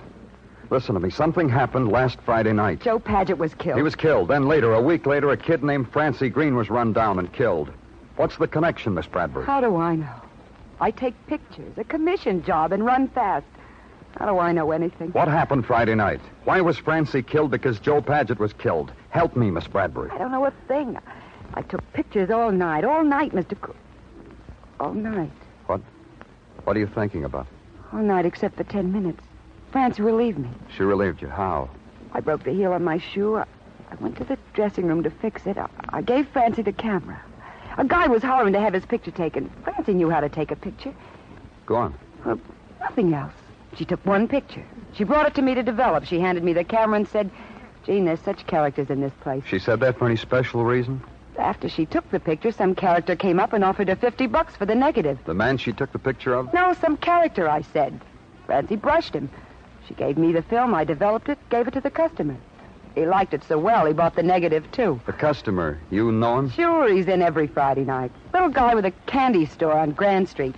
Listen 0.70 0.94
to 0.94 1.00
me. 1.00 1.10
Something 1.10 1.48
happened 1.48 1.92
last 1.92 2.18
Friday 2.22 2.52
night. 2.52 2.80
Joe 2.80 2.98
Paget 2.98 3.38
was 3.38 3.54
killed. 3.54 3.76
He 3.76 3.82
was 3.82 3.94
killed. 3.94 4.26
Then 4.26 4.48
later, 4.48 4.74
a 4.74 4.82
week 4.82 5.06
later, 5.06 5.30
a 5.30 5.36
kid 5.36 5.62
named 5.62 5.92
Francie 5.92 6.30
Green 6.30 6.56
was 6.56 6.68
run 6.68 6.92
down 6.92 7.20
and 7.20 7.32
killed. 7.32 7.70
What's 8.18 8.36
the 8.36 8.48
connection, 8.48 8.94
Miss 8.94 9.06
Bradbury? 9.06 9.46
How 9.46 9.60
do 9.60 9.76
I 9.76 9.94
know? 9.94 10.12
I 10.80 10.90
take 10.90 11.14
pictures, 11.28 11.72
a 11.76 11.84
commission 11.84 12.42
job, 12.42 12.72
and 12.72 12.84
run 12.84 13.06
fast. 13.06 13.46
How 14.18 14.26
do 14.26 14.40
I 14.40 14.50
know 14.50 14.72
anything? 14.72 15.10
What 15.12 15.28
happened 15.28 15.64
Friday 15.64 15.94
night? 15.94 16.20
Why 16.42 16.60
was 16.60 16.76
Francie 16.78 17.22
killed 17.22 17.52
because 17.52 17.78
Joe 17.78 18.02
Paget 18.02 18.40
was 18.40 18.52
killed? 18.52 18.90
Help 19.10 19.36
me, 19.36 19.52
Miss 19.52 19.68
Bradbury. 19.68 20.10
I 20.10 20.18
don't 20.18 20.32
know 20.32 20.44
a 20.46 20.50
thing. 20.66 20.98
I 21.54 21.62
took 21.62 21.80
pictures 21.92 22.28
all 22.28 22.50
night, 22.50 22.82
all 22.82 23.04
night, 23.04 23.30
Mr. 23.30 23.58
Co- 23.60 23.76
all 24.80 24.94
night. 24.94 25.30
What? 25.66 25.80
What 26.64 26.76
are 26.76 26.80
you 26.80 26.88
thinking 26.88 27.22
about? 27.22 27.46
All 27.92 28.00
night 28.02 28.26
except 28.26 28.56
for 28.56 28.64
ten 28.64 28.92
minutes. 28.92 29.22
Francie 29.70 30.02
relieved 30.02 30.38
me. 30.38 30.48
She 30.76 30.82
relieved 30.82 31.22
you. 31.22 31.28
How? 31.28 31.70
I 32.14 32.18
broke 32.18 32.42
the 32.42 32.52
heel 32.52 32.72
on 32.72 32.82
my 32.82 32.98
shoe. 32.98 33.36
I, 33.36 33.44
I 33.92 33.94
went 34.00 34.16
to 34.16 34.24
the 34.24 34.36
dressing 34.54 34.86
room 34.86 35.04
to 35.04 35.10
fix 35.10 35.46
it. 35.46 35.56
I, 35.56 35.68
I 35.90 36.02
gave 36.02 36.26
Francie 36.30 36.62
the 36.62 36.72
camera. 36.72 37.22
A 37.78 37.84
guy 37.84 38.08
was 38.08 38.24
hollering 38.24 38.52
to 38.54 38.60
have 38.60 38.74
his 38.74 38.84
picture 38.84 39.12
taken. 39.12 39.48
Francie 39.62 39.94
knew 39.94 40.10
how 40.10 40.18
to 40.18 40.28
take 40.28 40.50
a 40.50 40.56
picture. 40.56 40.92
Go 41.64 41.76
on. 41.76 41.94
Well, 42.24 42.40
nothing 42.80 43.14
else. 43.14 43.32
She 43.76 43.84
took 43.84 44.04
one 44.04 44.26
picture. 44.26 44.64
She 44.94 45.04
brought 45.04 45.26
it 45.26 45.34
to 45.36 45.42
me 45.42 45.54
to 45.54 45.62
develop. 45.62 46.04
She 46.04 46.18
handed 46.18 46.42
me 46.42 46.52
the 46.52 46.64
camera 46.64 46.96
and 46.96 47.06
said, 47.08 47.30
Jean, 47.86 48.04
there's 48.04 48.20
such 48.20 48.48
characters 48.48 48.90
in 48.90 49.00
this 49.00 49.12
place. 49.20 49.44
She 49.46 49.60
said 49.60 49.78
that 49.80 49.96
for 49.96 50.06
any 50.06 50.16
special 50.16 50.64
reason? 50.64 51.00
After 51.38 51.68
she 51.68 51.86
took 51.86 52.10
the 52.10 52.18
picture, 52.18 52.50
some 52.50 52.74
character 52.74 53.14
came 53.14 53.38
up 53.38 53.52
and 53.52 53.62
offered 53.62 53.86
her 53.86 53.94
50 53.94 54.26
bucks 54.26 54.56
for 54.56 54.66
the 54.66 54.74
negative. 54.74 55.20
The 55.24 55.34
man 55.34 55.56
she 55.56 55.72
took 55.72 55.92
the 55.92 56.00
picture 56.00 56.34
of? 56.34 56.52
No, 56.52 56.74
some 56.80 56.96
character, 56.96 57.48
I 57.48 57.62
said. 57.62 58.00
Francie 58.46 58.74
brushed 58.74 59.14
him. 59.14 59.30
She 59.86 59.94
gave 59.94 60.18
me 60.18 60.32
the 60.32 60.42
film. 60.42 60.74
I 60.74 60.82
developed 60.82 61.28
it, 61.28 61.38
gave 61.48 61.68
it 61.68 61.74
to 61.74 61.80
the 61.80 61.90
customer. 61.90 62.36
He 62.98 63.06
liked 63.06 63.32
it 63.32 63.44
so 63.44 63.56
well, 63.58 63.86
he 63.86 63.92
bought 63.92 64.16
the 64.16 64.24
negative, 64.24 64.68
too. 64.72 65.00
The 65.06 65.12
customer. 65.12 65.78
You 65.88 66.10
know 66.10 66.40
him? 66.40 66.50
Sure, 66.50 66.92
he's 66.92 67.06
in 67.06 67.22
every 67.22 67.46
Friday 67.46 67.84
night. 67.84 68.10
Little 68.34 68.48
guy 68.48 68.74
with 68.74 68.84
a 68.84 68.90
candy 69.06 69.46
store 69.46 69.78
on 69.78 69.92
Grand 69.92 70.28
Street. 70.28 70.56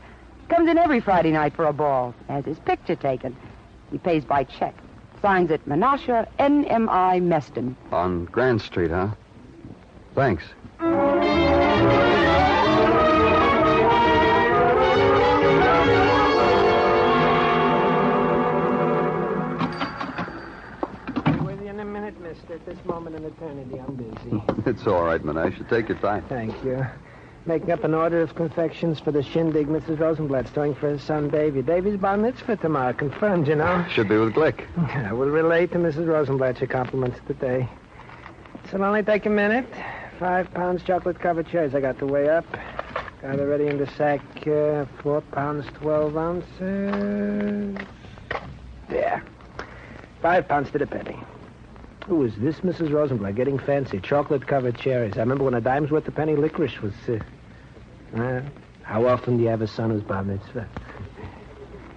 Comes 0.48 0.70
in 0.70 0.79
every 0.79 1.00
Friday 1.00 1.33
night 1.33 1.55
for 1.55 1.66
a 1.66 1.72
ball. 1.74 2.14
Has 2.29 2.46
his 2.46 2.59
picture 2.61 2.96
taken. 2.96 3.37
He 3.92 3.98
pays 3.98 4.24
by 4.24 4.44
check. 4.44 4.74
Signs 5.20 5.50
it 5.50 5.68
Menashe 5.68 6.26
N.M.I. 6.38 7.20
Meston. 7.20 7.76
On 7.92 8.24
Grand 8.24 8.62
Street, 8.62 8.90
huh? 8.90 9.09
Thanks. 10.14 10.44
Moment 22.90 23.16
in 23.16 23.24
eternity, 23.24 23.79
I'm 23.79 23.94
busy. 23.94 24.42
It's 24.70 24.87
all 24.87 25.05
right, 25.05 25.22
Menashe. 25.22 25.68
Take 25.68 25.88
your 25.88 25.98
time. 25.98 26.24
Thank 26.29 26.53
you. 26.64 26.87
Making 27.46 27.70
up 27.70 27.85
an 27.85 27.94
order 27.94 28.20
of 28.20 28.35
confections 28.35 29.00
for 29.00 29.12
the 29.12 29.22
shindig 29.22 29.66
Mrs. 29.66 29.98
Rosenblatt's 29.98 30.50
doing 30.50 30.74
for 30.74 30.90
her 30.90 30.98
son, 30.98 31.31
Davy. 31.31 31.62
Davy's 31.62 31.96
bar 31.96 32.16
mitzvah 32.16 32.57
tomorrow. 32.57 32.92
Confirmed, 32.92 33.48
you 33.48 33.55
know. 33.55 33.87
Should 33.90 34.09
be 34.09 34.18
with 34.18 34.35
Glick. 34.35 34.66
I 35.07 35.12
will 35.12 35.31
relay 35.31 35.66
to 35.68 35.79
Mrs. 35.79 36.07
Rosenblatt 36.07 36.61
your 36.61 36.68
compliments 36.68 37.18
today. 37.26 37.66
It'll 38.66 38.85
only 38.85 39.03
take 39.03 39.24
a 39.26 39.31
minute. 39.31 39.66
Five 40.18 40.53
pounds 40.53 40.83
chocolate-covered 40.85 41.48
cherries 41.48 41.74
I 41.74 41.81
got 41.81 41.98
to 42.00 42.07
weigh 42.07 42.29
up. 42.29 42.44
Got 43.22 43.38
it 43.38 43.44
ready 43.44 43.66
in 43.66 43.79
the 43.79 43.87
sack. 43.96 44.20
Uh, 44.46 44.85
four 45.03 45.22
pounds, 45.33 45.66
twelve 45.74 46.16
ounces. 46.16 47.76
There. 48.88 49.24
Five 50.20 50.46
pounds 50.46 50.70
to 50.72 50.79
the 50.79 50.87
penny. 50.87 51.18
Who 52.11 52.25
is 52.25 52.35
this 52.38 52.57
Mrs. 52.57 52.92
Rosenblatt 52.92 53.37
getting 53.37 53.57
fancy? 53.57 54.01
Chocolate-covered 54.01 54.77
cherries. 54.77 55.16
I 55.16 55.20
remember 55.20 55.44
when 55.44 55.55
a 55.55 55.61
dime's 55.61 55.92
worth 55.92 56.09
a 56.09 56.11
penny 56.11 56.35
licorice 56.35 56.83
was... 56.83 56.92
Uh, 57.09 57.20
uh, 58.20 58.42
how 58.83 59.07
often 59.07 59.37
do 59.37 59.44
you 59.44 59.49
have 59.49 59.62
a 59.62 59.68
son 59.68 59.90
who's 59.90 60.03
bar 60.03 60.25
mitzvah? 60.25 60.68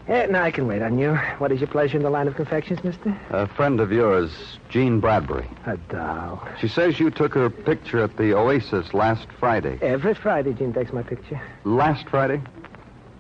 Eh, 0.07 0.25
now 0.25 0.43
I 0.43 0.51
can 0.51 0.67
wait 0.67 0.81
on 0.81 0.99
you. 0.99 1.15
What 1.37 1.53
is 1.53 1.61
your 1.61 1.69
pleasure 1.69 1.95
in 1.95 2.03
the 2.03 2.09
line 2.09 2.27
of 2.27 2.35
confections, 2.35 2.83
mister? 2.83 3.17
A 3.29 3.47
friend 3.47 3.79
of 3.79 3.89
yours, 3.89 4.59
Jean 4.67 4.99
Bradbury. 4.99 5.47
A 5.65 5.77
doll. 5.77 6.45
She 6.59 6.67
says 6.67 6.99
you 6.99 7.09
took 7.09 7.33
her 7.35 7.49
picture 7.49 8.03
at 8.03 8.17
the 8.17 8.33
Oasis 8.37 8.93
last 8.93 9.27
Friday. 9.39 9.79
Every 9.81 10.13
Friday, 10.13 10.51
Jean 10.51 10.73
takes 10.73 10.91
my 10.91 11.03
picture. 11.03 11.41
Last 11.63 12.09
Friday? 12.09 12.41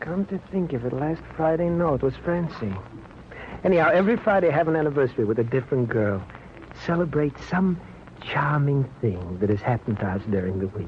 Come 0.01 0.25
to 0.25 0.37
think 0.51 0.73
of 0.73 0.83
it, 0.85 0.91
last 0.91 1.21
Friday, 1.37 1.69
no, 1.69 1.93
it 1.93 2.01
was 2.01 2.15
Francie. 2.17 2.75
Anyhow, 3.63 3.89
every 3.93 4.17
Friday 4.17 4.49
I 4.49 4.51
have 4.51 4.67
an 4.67 4.75
anniversary 4.75 5.23
with 5.23 5.39
a 5.39 5.45
different 5.45 5.87
girl. 5.87 6.21
Celebrate 6.85 7.33
some 7.49 7.79
charming 8.21 8.83
thing 9.01 9.37
that 9.39 9.49
has 9.49 9.61
happened 9.61 9.99
to 9.99 10.05
us 10.05 10.21
during 10.29 10.59
the 10.59 10.67
week. 10.67 10.87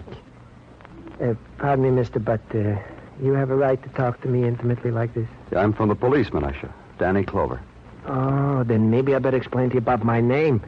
Uh, 1.21 1.33
pardon 1.57 1.85
me, 1.85 1.91
mister, 1.91 2.19
but 2.19 2.41
uh, 2.53 2.75
you 3.21 3.33
have 3.33 3.49
a 3.49 3.55
right 3.55 3.81
to 3.81 3.89
talk 3.89 4.21
to 4.21 4.27
me 4.27 4.43
intimately 4.43 4.91
like 4.91 5.13
this? 5.13 5.27
I'm 5.55 5.73
from 5.73 5.89
the 5.89 5.95
police, 5.95 6.29
Menashe. 6.29 6.69
Danny 6.97 7.23
Clover. 7.23 7.61
Oh, 8.07 8.63
then 8.63 8.89
maybe 8.89 9.15
I 9.15 9.19
better 9.19 9.37
explain 9.37 9.69
to 9.69 9.75
you 9.75 9.79
about 9.79 10.03
my 10.03 10.21
name. 10.21 10.61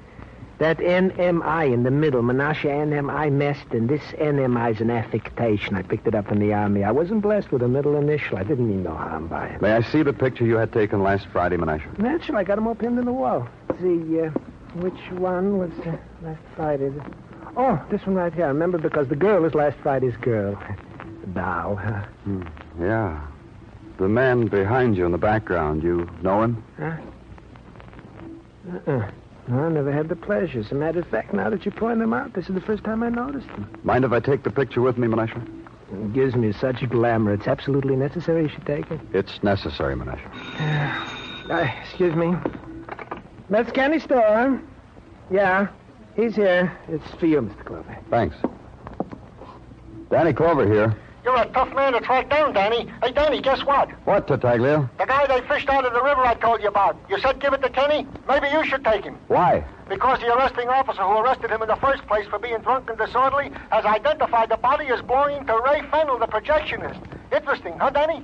That 0.60 0.80
NMI 0.80 1.72
in 1.72 1.84
the 1.84 1.92
middle, 1.92 2.24
Menashe 2.24 2.64
NMI 2.64 3.32
Meston. 3.32 3.88
This 3.88 4.02
NMI 4.14 4.74
is 4.74 4.82
an 4.82 4.90
affectation. 4.90 5.76
I 5.76 5.84
picked 5.84 6.08
it 6.08 6.16
up 6.16 6.32
in 6.32 6.40
the 6.40 6.54
army. 6.54 6.84
I 6.84 6.90
wasn't 6.90 7.22
blessed 7.22 7.52
with 7.52 7.62
a 7.62 7.68
middle 7.68 7.96
initial. 7.96 8.38
I 8.38 8.44
didn't 8.44 8.68
mean 8.68 8.82
no 8.82 8.96
harm 8.96 9.28
by 9.28 9.50
it. 9.50 9.62
May 9.62 9.74
I 9.74 9.84
see 9.84 10.02
the 10.02 10.14
picture 10.14 10.46
you 10.46 10.56
had 10.56 10.74
taken 10.74 11.04
last 11.04 11.28
Friday, 11.32 11.58
Menashe? 11.58 12.00
Naturally, 12.00 12.40
I 12.40 12.44
got 12.44 12.56
them 12.56 12.66
all 12.66 12.74
pinned 12.74 12.98
in 12.98 13.06
the 13.06 13.14
wall. 13.14 13.48
See, 13.80 14.20
uh, 14.22 14.32
which 14.82 15.12
one 15.12 15.58
was 15.58 15.72
uh, 15.86 15.98
last 16.22 16.42
Friday? 16.56 16.92
Oh, 17.56 17.84
this 17.90 18.06
one 18.06 18.16
right 18.16 18.34
here. 18.34 18.46
I 18.46 18.50
remember 18.50 18.78
because 18.78 19.08
the 19.08 19.16
girl 19.16 19.46
is 19.46 19.54
last 19.54 19.78
Friday's 19.82 20.16
girl. 20.18 20.58
The 21.22 21.28
doll, 21.28 21.76
huh? 21.76 22.04
Hmm. 22.24 22.44
Yeah. 22.80 23.26
The 23.98 24.08
man 24.08 24.48
behind 24.48 24.96
you 24.96 25.06
in 25.06 25.12
the 25.12 25.18
background, 25.18 25.82
you 25.84 26.08
know 26.22 26.44
him? 26.44 26.64
Huh? 26.78 26.98
Uh-uh. 28.72 29.12
No, 29.48 29.64
I 29.64 29.70
never 29.70 29.92
had 29.92 30.10
the 30.10 30.16
pleasure. 30.16 30.60
As 30.60 30.72
a 30.72 30.76
matter 30.76 31.00
of 31.00 31.08
fact, 31.08 31.34
now 31.34 31.50
that 31.50 31.66
you 31.66 31.72
point 31.72 32.00
them 32.00 32.14
out, 32.14 32.34
this 32.34 32.50
is 32.50 32.54
the 32.54 32.62
first 32.62 32.84
time 32.84 33.02
I 33.02 33.10
noticed 33.10 33.48
them. 33.48 33.70
Mind 33.84 34.04
if 34.04 34.12
I 34.12 34.20
take 34.20 34.44
the 34.44 34.52
picture 34.52 34.82
with 34.82 34.98
me, 34.98 35.08
Menashe? 35.08 35.42
It 35.92 36.14
gives 36.14 36.36
me 36.36 36.52
such 36.52 36.88
glamour. 36.90 37.34
It's 37.34 37.48
absolutely 37.48 37.96
necessary 37.96 38.44
you 38.44 38.50
should 38.50 38.66
take 38.66 38.92
it. 38.92 39.00
It's 39.14 39.42
necessary, 39.42 39.96
Menashe. 39.96 41.50
Uh, 41.50 41.66
excuse 41.82 42.14
me. 42.14 42.36
That's 43.50 43.72
Candy 43.72 44.00
Store. 44.00 44.62
Yeah, 45.32 45.68
he's 46.16 46.36
here. 46.36 46.72
It's 46.90 47.10
for 47.20 47.26
you, 47.26 47.42
Mr. 47.42 47.66
Clover. 47.66 47.98
Thanks. 48.10 48.36
Danny 50.10 50.34
Clover 50.34 50.66
here. 50.66 50.96
You're 51.24 51.36
a 51.36 51.46
tough 51.48 51.74
man 51.76 51.92
to 51.92 52.00
track 52.00 52.30
down, 52.30 52.54
Danny. 52.54 52.90
Hey, 53.04 53.12
Danny, 53.12 53.42
guess 53.42 53.66
what? 53.66 53.90
What, 54.06 54.28
Tartaglia? 54.28 54.90
The 54.98 55.06
guy 55.06 55.28
they 55.28 55.46
fished 55.48 55.68
out 55.68 55.86
of 55.86 55.92
the 55.92 56.02
river 56.02 56.22
I 56.22 56.36
told 56.36 56.62
you 56.62 56.70
about. 56.70 56.98
You 57.10 57.20
said 57.20 57.42
give 57.42 57.54
it 57.54 57.62
to 57.64 57.70
Kenny? 57.70 58.08
Maybe 58.30 58.48
you 58.48 58.66
should 58.66 58.86
take 58.86 59.04
him. 59.04 59.18
Why? 59.28 59.66
Because 59.90 60.20
the 60.20 60.34
arresting 60.34 60.70
officer 60.70 61.02
who 61.02 61.18
arrested 61.18 61.50
him 61.52 61.62
in 61.62 61.68
the 61.68 61.76
first 61.76 62.08
place 62.08 62.26
for 62.28 62.40
being 62.40 62.60
drunk 62.60 62.90
and 62.90 62.98
disorderly 62.98 63.52
has 63.72 63.84
identified 63.84 64.50
the 64.50 64.56
body 64.58 64.88
as 64.88 65.02
belonging 65.02 65.46
to 65.48 65.62
Ray 65.66 65.82
Fennel, 65.92 66.18
the 66.18 66.28
projectionist. 66.28 67.02
Interesting, 67.34 67.78
huh, 67.78 67.90
Danny? 67.90 68.24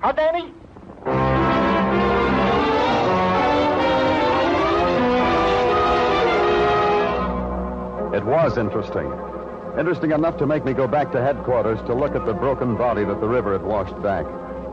Huh, 0.00 0.12
Danny? 0.12 0.52
It 8.20 8.26
was 8.26 8.58
interesting. 8.58 9.10
Interesting 9.78 10.10
enough 10.10 10.36
to 10.40 10.46
make 10.46 10.62
me 10.62 10.74
go 10.74 10.86
back 10.86 11.10
to 11.12 11.22
headquarters 11.22 11.78
to 11.86 11.94
look 11.94 12.14
at 12.14 12.26
the 12.26 12.34
broken 12.34 12.76
body 12.76 13.02
that 13.02 13.18
the 13.18 13.26
river 13.26 13.52
had 13.52 13.62
washed 13.62 13.96
back. 14.02 14.26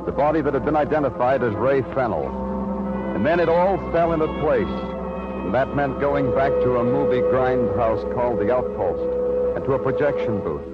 The 0.05 0.11
body 0.11 0.41
that 0.41 0.53
had 0.53 0.65
been 0.65 0.75
identified 0.75 1.41
as 1.41 1.53
Ray 1.53 1.81
Fennel. 1.81 2.27
And 3.15 3.25
then 3.25 3.39
it 3.39 3.47
all 3.47 3.77
fell 3.93 4.11
into 4.11 4.27
place. 4.41 4.67
And 4.67 5.53
that 5.53 5.73
meant 5.77 6.01
going 6.01 6.35
back 6.35 6.51
to 6.51 6.75
a 6.75 6.83
movie 6.83 7.21
grindhouse 7.21 8.13
called 8.13 8.39
The 8.39 8.53
Outpost 8.53 9.55
and 9.55 9.63
to 9.63 9.73
a 9.75 9.79
projection 9.79 10.41
booth. 10.41 10.67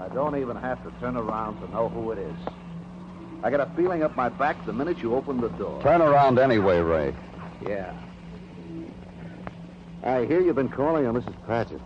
I 0.00 0.08
don't 0.12 0.36
even 0.36 0.56
have 0.56 0.82
to 0.82 0.90
turn 0.98 1.16
around 1.16 1.60
to 1.60 1.70
know 1.70 1.88
who 1.90 2.10
it 2.10 2.18
is. 2.18 2.34
I 3.42 3.50
got 3.50 3.60
a 3.60 3.66
feeling 3.76 4.02
up 4.02 4.16
my 4.16 4.28
back 4.28 4.64
the 4.66 4.72
minute 4.72 4.98
you 4.98 5.14
opened 5.14 5.40
the 5.40 5.48
door. 5.50 5.80
Turn 5.82 6.02
around 6.02 6.38
anyway, 6.38 6.80
Ray. 6.80 7.14
Yeah. 7.66 7.92
I 10.02 10.24
hear 10.24 10.40
you've 10.40 10.56
been 10.56 10.68
calling 10.68 11.06
on 11.06 11.14
Mrs. 11.14 11.34
Paget. 11.46 11.80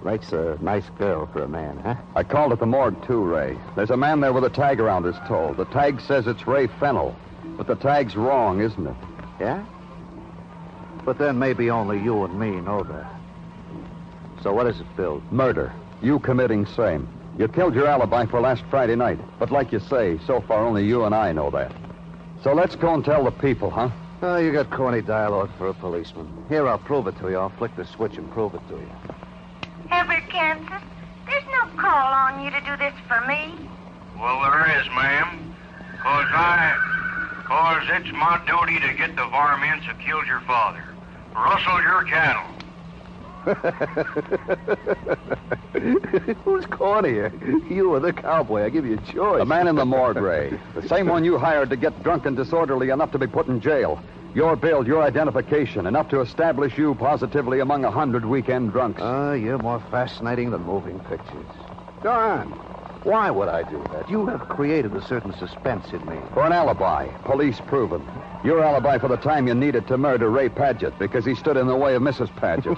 Rake's 0.00 0.32
a 0.32 0.56
nice 0.60 0.88
girl 0.96 1.26
for 1.32 1.42
a 1.42 1.48
man, 1.48 1.78
huh? 1.78 1.96
I 2.14 2.22
called 2.22 2.52
at 2.52 2.60
the 2.60 2.66
morgue, 2.66 3.04
too, 3.04 3.20
Ray. 3.24 3.58
There's 3.74 3.90
a 3.90 3.96
man 3.96 4.20
there 4.20 4.32
with 4.32 4.44
a 4.44 4.50
tag 4.50 4.80
around 4.80 5.04
his 5.04 5.16
toe. 5.26 5.54
The 5.54 5.64
tag 5.66 6.00
says 6.00 6.28
it's 6.28 6.46
Ray 6.46 6.68
Fennel, 6.68 7.16
but 7.56 7.66
the 7.66 7.74
tag's 7.74 8.14
wrong, 8.14 8.60
isn't 8.60 8.86
it? 8.86 8.96
Yeah? 9.40 9.64
But 11.04 11.18
then 11.18 11.38
maybe 11.38 11.70
only 11.70 12.00
you 12.00 12.24
and 12.24 12.38
me 12.38 12.50
know 12.60 12.84
that. 12.84 13.12
So 14.42 14.52
what 14.52 14.68
is 14.68 14.78
it, 14.78 14.96
Bill? 14.96 15.20
Murder. 15.32 15.72
You 16.00 16.20
committing 16.20 16.64
same. 16.64 17.08
You 17.38 17.46
killed 17.46 17.76
your 17.76 17.86
alibi 17.86 18.26
for 18.26 18.40
last 18.40 18.64
Friday 18.68 18.96
night. 18.96 19.20
But 19.38 19.52
like 19.52 19.70
you 19.70 19.78
say, 19.78 20.18
so 20.26 20.40
far 20.40 20.66
only 20.66 20.84
you 20.84 21.04
and 21.04 21.14
I 21.14 21.30
know 21.30 21.50
that. 21.50 21.72
So 22.42 22.52
let's 22.52 22.74
go 22.74 22.94
and 22.94 23.04
tell 23.04 23.24
the 23.24 23.30
people, 23.30 23.70
huh? 23.70 23.90
Oh, 24.22 24.36
you 24.38 24.52
got 24.52 24.70
corny 24.70 25.00
dialogue 25.00 25.50
for 25.56 25.68
a 25.68 25.74
policeman. 25.74 26.26
Here, 26.48 26.66
I'll 26.66 26.78
prove 26.78 27.06
it 27.06 27.16
to 27.20 27.30
you. 27.30 27.36
I'll 27.36 27.50
flick 27.50 27.74
the 27.76 27.84
switch 27.84 28.16
and 28.16 28.28
prove 28.32 28.54
it 28.54 28.68
to 28.68 28.74
you. 28.74 28.90
Everett, 29.92 30.28
Kansas, 30.28 30.82
there's 31.26 31.44
no 31.46 31.66
call 31.80 32.12
on 32.12 32.44
you 32.44 32.50
to 32.50 32.60
do 32.60 32.76
this 32.76 32.94
for 33.06 33.20
me. 33.26 33.54
Well, 34.18 34.40
there 34.42 34.80
is, 34.80 34.86
ma'am. 34.88 35.54
Cause 36.02 36.26
I... 36.30 36.74
Cause 37.46 37.86
it's 37.92 38.12
my 38.12 38.42
duty 38.46 38.80
to 38.80 38.94
get 38.94 39.14
the 39.14 39.26
varmints 39.28 39.86
who 39.86 39.94
killed 40.04 40.26
your 40.26 40.40
father. 40.40 40.84
Rustled 41.34 41.82
your 41.82 42.02
cattle. 42.04 42.57
Who's 46.44 46.66
cornier? 46.66 47.32
You 47.70 47.94
or 47.94 48.00
the 48.00 48.12
cowboy? 48.12 48.64
I 48.64 48.68
give 48.68 48.84
you 48.84 48.94
a 48.94 49.12
choice. 49.12 49.38
The 49.38 49.46
man 49.46 49.68
in 49.68 49.76
the 49.76 49.86
morgue, 49.86 50.18
Ray. 50.18 50.58
The 50.74 50.86
same 50.86 51.06
one 51.06 51.24
you 51.24 51.38
hired 51.38 51.70
to 51.70 51.76
get 51.76 52.02
drunk 52.02 52.26
and 52.26 52.36
disorderly 52.36 52.90
enough 52.90 53.10
to 53.12 53.18
be 53.18 53.26
put 53.26 53.46
in 53.46 53.60
jail. 53.60 54.02
Your 54.34 54.54
build, 54.54 54.86
your 54.86 55.02
identification, 55.02 55.86
enough 55.86 56.10
to 56.10 56.20
establish 56.20 56.76
you 56.76 56.94
positively 56.94 57.60
among 57.60 57.86
a 57.86 57.90
hundred 57.90 58.26
weekend 58.26 58.72
drunks. 58.72 59.00
Ah, 59.02 59.32
you're 59.32 59.58
more 59.58 59.80
fascinating 59.90 60.50
than 60.50 60.62
moving 60.62 61.00
pictures. 61.00 61.46
Go 62.02 62.10
on. 62.10 62.67
Why 63.04 63.30
would 63.30 63.48
I 63.48 63.62
do 63.62 63.82
that? 63.92 64.10
You 64.10 64.26
have 64.26 64.48
created 64.48 64.94
a 64.94 65.02
certain 65.02 65.32
suspense 65.38 65.92
in 65.92 66.06
me. 66.08 66.16
For 66.34 66.44
an 66.44 66.52
alibi, 66.52 67.08
police 67.24 67.60
proven. 67.66 68.02
Your 68.44 68.62
alibi 68.62 68.98
for 68.98 69.08
the 69.08 69.16
time 69.16 69.46
you 69.46 69.54
needed 69.54 69.86
to 69.88 69.98
murder 69.98 70.30
Ray 70.30 70.48
Paget 70.48 70.98
because 70.98 71.24
he 71.24 71.34
stood 71.34 71.56
in 71.56 71.66
the 71.66 71.76
way 71.76 71.94
of 71.94 72.02
Mrs. 72.02 72.34
Paget. 72.36 72.76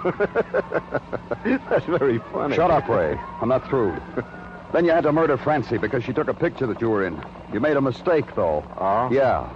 That's 1.71 1.87
very 1.87 2.19
funny. 2.33 2.55
Shut 2.55 2.71
up, 2.71 2.89
Ray. 2.89 3.19
I'm 3.41 3.49
not 3.49 3.67
through. 3.69 3.97
then 4.73 4.85
you 4.85 4.91
had 4.91 5.05
to 5.05 5.13
murder 5.13 5.37
Francie 5.37 5.79
because 5.79 6.05
she 6.05 6.13
took 6.13 6.29
a 6.29 6.35
picture 6.35 6.67
that 6.67 6.81
you 6.81 6.91
were 6.91 7.07
in. 7.07 7.23
You 7.53 7.61
made 7.61 7.77
a 7.77 7.81
mistake, 7.81 8.35
though. 8.35 8.65
Oh? 8.79 9.11
Yeah. 9.11 9.51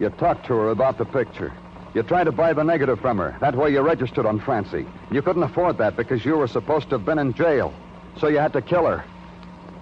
You 0.00 0.10
talked 0.10 0.46
to 0.46 0.54
her 0.54 0.70
about 0.70 0.98
the 0.98 1.04
picture. 1.04 1.52
You 1.94 2.02
tried 2.02 2.24
to 2.24 2.32
buy 2.32 2.52
the 2.52 2.62
negative 2.62 3.00
from 3.00 3.18
her. 3.18 3.36
That 3.40 3.56
way 3.56 3.70
you 3.70 3.80
registered 3.80 4.26
on 4.26 4.40
Francie. 4.40 4.86
You 5.10 5.22
couldn't 5.22 5.42
afford 5.42 5.78
that 5.78 5.96
because 5.96 6.24
you 6.24 6.36
were 6.36 6.46
supposed 6.46 6.90
to 6.90 6.96
have 6.96 7.04
been 7.04 7.18
in 7.18 7.34
jail. 7.34 7.74
So 8.18 8.28
you 8.28 8.38
had 8.38 8.52
to 8.54 8.62
kill 8.62 8.86
her. 8.86 9.04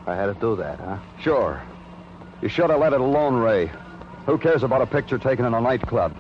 I 0.07 0.14
had 0.14 0.27
to 0.27 0.35
do 0.35 0.57
that, 0.57 0.79
huh? 0.79 0.99
Sure. 1.21 1.62
You 2.40 2.49
should 2.49 2.71
have 2.71 2.79
let 2.79 2.92
it 2.92 3.01
alone, 3.01 3.35
Ray. 3.35 3.71
Who 4.27 4.38
cares 4.38 4.62
about 4.62 4.83
a 4.83 4.87
picture 4.87 5.19
taken 5.19 5.45
in 5.45 5.55
a 5.55 5.61
nightclub? 5.61 6.16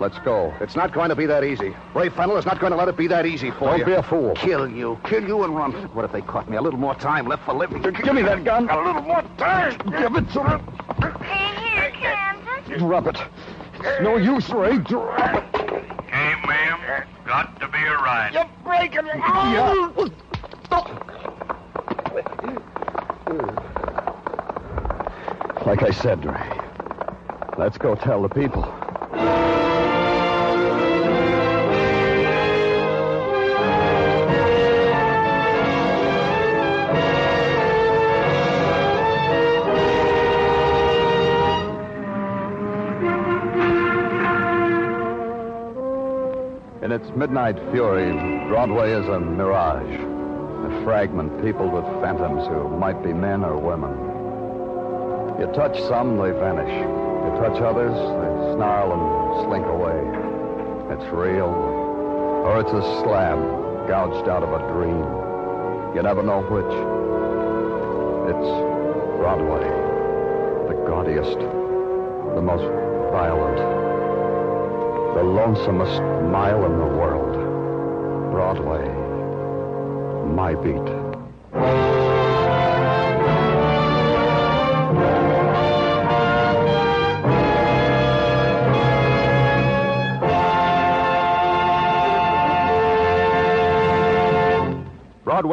Let's 0.00 0.18
go. 0.20 0.54
It's 0.60 0.76
not 0.76 0.92
going 0.92 1.08
to 1.08 1.16
be 1.16 1.26
that 1.26 1.42
easy. 1.42 1.74
Ray 1.92 2.08
Fennel 2.08 2.36
is 2.36 2.46
not 2.46 2.60
going 2.60 2.70
to 2.70 2.76
let 2.76 2.86
it 2.86 2.96
be 2.96 3.08
that 3.08 3.26
easy 3.26 3.50
for 3.50 3.76
you. 3.76 3.84
Don't 3.84 3.86
be 3.86 3.92
a 3.94 4.02
fool. 4.02 4.34
Kill 4.36 4.68
you. 4.68 4.96
Kill 5.04 5.26
you 5.26 5.42
and 5.42 5.56
run. 5.56 5.72
What 5.92 6.04
if 6.04 6.12
they 6.12 6.20
caught 6.20 6.48
me? 6.48 6.56
A 6.56 6.62
little 6.62 6.78
more 6.78 6.94
time 6.94 7.26
left 7.26 7.44
for 7.44 7.54
living. 7.54 7.82
Give 7.82 8.14
me 8.14 8.22
that 8.22 8.44
gun. 8.44 8.70
A 8.70 8.80
little 8.80 9.02
more 9.02 9.22
time. 9.38 9.76
Give 9.78 10.14
it 10.14 10.30
to 10.34 10.42
her. 10.42 10.58
Hey, 11.24 11.74
here, 11.74 11.90
Kansas. 11.90 12.78
Drop 12.78 13.08
it. 13.08 13.16
It's 13.80 14.02
no 14.02 14.16
use, 14.16 14.48
Ray. 14.50 14.78
Drop 14.78 15.54
it. 15.54 15.60
Okay, 15.64 16.34
ma'am. 16.46 17.04
Got 17.26 17.58
to 17.58 17.68
be 17.68 17.78
a 17.78 17.94
right. 17.94 18.32
You're 18.32 18.48
breaking 18.64 19.06
it. 19.06 19.16
Yeah. 19.16 20.08
Like 25.68 25.82
I 25.82 25.90
said, 25.90 26.24
Ray. 26.24 26.60
Let's 27.58 27.76
go 27.76 27.94
tell 27.94 28.22
the 28.22 28.30
people. 28.30 28.64
In 46.82 46.92
its 46.92 47.10
midnight 47.14 47.58
fury, 47.70 48.12
Broadway 48.48 48.92
is 48.92 49.06
a 49.06 49.20
mirage, 49.20 49.84
a 49.84 50.84
fragment 50.84 51.44
peopled 51.44 51.74
with 51.74 51.84
phantoms 52.00 52.46
who 52.48 52.70
might 52.70 53.02
be 53.02 53.12
men 53.12 53.44
or 53.44 53.58
women. 53.58 54.07
You 55.38 55.46
touch 55.54 55.80
some, 55.82 56.16
they 56.16 56.32
vanish. 56.32 56.68
You 56.68 57.30
touch 57.38 57.62
others, 57.62 57.94
they 57.94 58.54
snarl 58.56 58.90
and 58.90 59.46
slink 59.46 59.64
away. 59.66 59.98
It's 60.90 61.12
real, 61.12 61.46
or 61.46 62.60
it's 62.60 62.72
a 62.72 62.82
slab 63.02 63.38
gouged 63.86 64.28
out 64.28 64.42
of 64.42 64.50
a 64.52 64.58
dream. 64.72 64.98
You 65.94 66.02
never 66.02 66.24
know 66.24 66.42
which. 66.42 66.64
It's 68.34 68.48
Broadway, 69.18 69.62
the 70.66 70.74
gaudiest, 70.88 71.38
the 72.34 72.42
most 72.42 72.64
violent, 73.12 73.58
the 75.14 75.22
lonesomest 75.22 76.30
mile 76.32 76.64
in 76.66 76.78
the 76.78 76.86
world. 76.98 77.34
Broadway, 78.32 78.88
my 80.34 80.56
beat. 80.56 81.07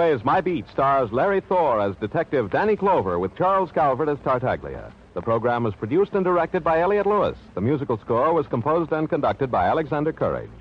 Broadway's 0.06 0.24
My 0.24 0.40
Beat 0.40 0.70
stars 0.70 1.12
Larry 1.12 1.42
Thor 1.42 1.82
as 1.82 1.96
Detective 1.96 2.52
Danny 2.52 2.76
Clover 2.76 3.18
with 3.18 3.36
Charles 3.36 3.72
Calvert 3.72 4.08
as 4.08 4.20
Tartaglia. 4.20 4.94
The 5.16 5.22
program 5.24 5.64
was 5.64 5.74
produced 5.74 6.14
and 6.14 6.24
directed 6.24 6.64
by 6.64 6.80
Elliott 6.82 7.08
Lewis. 7.08 7.36
The 7.56 7.62
musical 7.62 7.98
score 7.98 8.32
was 8.32 8.46
composed 8.46 8.92
and 8.92 9.10
conducted 9.10 9.50
by 9.50 9.66
Alexander 9.66 10.14
Courage. 10.14 10.52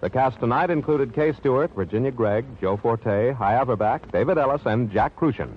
The 0.00 0.10
cast 0.10 0.38
tonight 0.38 0.70
included 0.70 1.12
Kay 1.12 1.32
Stewart, 1.32 1.74
Virginia 1.74 2.12
Gregg, 2.12 2.44
Joe 2.60 2.76
Forte, 2.76 3.32
Hy 3.32 3.54
Averback, 3.54 4.12
David 4.12 4.38
Ellis, 4.38 4.62
and 4.64 4.92
Jack 4.92 5.16
Kruschen. 5.16 5.50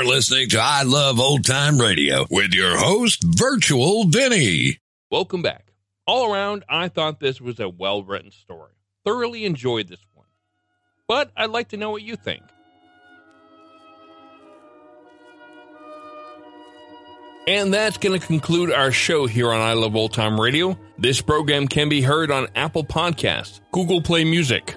You're 0.00 0.08
listening 0.08 0.48
to 0.48 0.58
I 0.58 0.84
Love 0.84 1.20
Old 1.20 1.44
Time 1.44 1.78
Radio 1.78 2.24
with 2.30 2.54
your 2.54 2.74
host, 2.74 3.22
Virtual 3.22 4.04
Vinny. 4.04 4.78
Welcome 5.10 5.42
back. 5.42 5.74
All 6.06 6.32
around, 6.32 6.64
I 6.70 6.88
thought 6.88 7.20
this 7.20 7.38
was 7.38 7.60
a 7.60 7.68
well 7.68 8.02
written 8.02 8.30
story. 8.30 8.72
Thoroughly 9.04 9.44
enjoyed 9.44 9.88
this 9.88 10.00
one. 10.14 10.24
But 11.06 11.30
I'd 11.36 11.50
like 11.50 11.68
to 11.68 11.76
know 11.76 11.90
what 11.90 12.00
you 12.00 12.16
think. 12.16 12.42
And 17.46 17.74
that's 17.74 17.98
going 17.98 18.18
to 18.18 18.26
conclude 18.26 18.72
our 18.72 18.92
show 18.92 19.26
here 19.26 19.52
on 19.52 19.60
I 19.60 19.74
Love 19.74 19.94
Old 19.96 20.14
Time 20.14 20.40
Radio. 20.40 20.78
This 20.96 21.20
program 21.20 21.68
can 21.68 21.90
be 21.90 22.00
heard 22.00 22.30
on 22.30 22.48
Apple 22.56 22.84
Podcasts, 22.84 23.60
Google 23.70 24.00
Play 24.00 24.24
Music, 24.24 24.76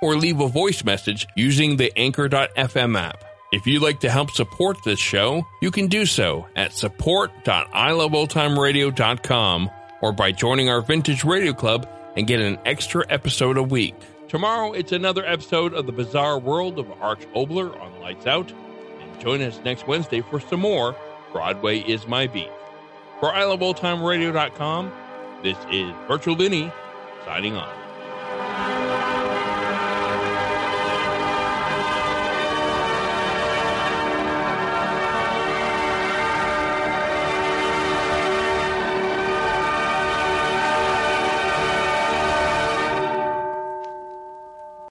or 0.00 0.16
leave 0.16 0.40
a 0.40 0.48
voice 0.48 0.82
message 0.84 1.26
using 1.36 1.76
the 1.76 1.92
Anchor.fm 1.96 2.98
app. 2.98 3.24
If 3.52 3.66
you'd 3.66 3.82
like 3.82 4.00
to 4.00 4.10
help 4.10 4.30
support 4.30 4.78
this 4.84 5.00
show, 5.00 5.46
you 5.60 5.70
can 5.70 5.88
do 5.88 6.06
so 6.06 6.46
at 6.54 6.72
support.iloveoldtimeradio.com 6.72 9.70
or 10.02 10.12
by 10.12 10.32
joining 10.32 10.68
our 10.68 10.80
Vintage 10.80 11.24
Radio 11.24 11.52
Club 11.52 11.88
and 12.16 12.26
get 12.26 12.40
an 12.40 12.58
extra 12.64 13.04
episode 13.08 13.56
a 13.56 13.62
week. 13.62 13.94
Tomorrow, 14.28 14.72
it's 14.72 14.92
another 14.92 15.24
episode 15.26 15.74
of 15.74 15.86
the 15.86 15.92
bizarre 15.92 16.38
world 16.38 16.78
of 16.78 16.88
Arch 17.00 17.26
Oboler 17.34 17.76
on 17.80 18.00
Lights 18.00 18.28
Out. 18.28 18.52
And 19.00 19.20
join 19.20 19.42
us 19.42 19.60
next 19.64 19.88
Wednesday 19.88 20.20
for 20.20 20.38
some 20.38 20.60
more 20.60 20.94
Broadway 21.32 21.80
is 21.80 22.06
My 22.06 22.28
Beat. 22.28 22.50
For 23.18 23.32
iloveoldtimeradio.com, 23.32 24.92
this 25.42 25.56
is 25.72 25.92
Virtual 26.06 26.36
Vinny 26.36 26.70
signing 27.24 27.56
off. 27.56 27.79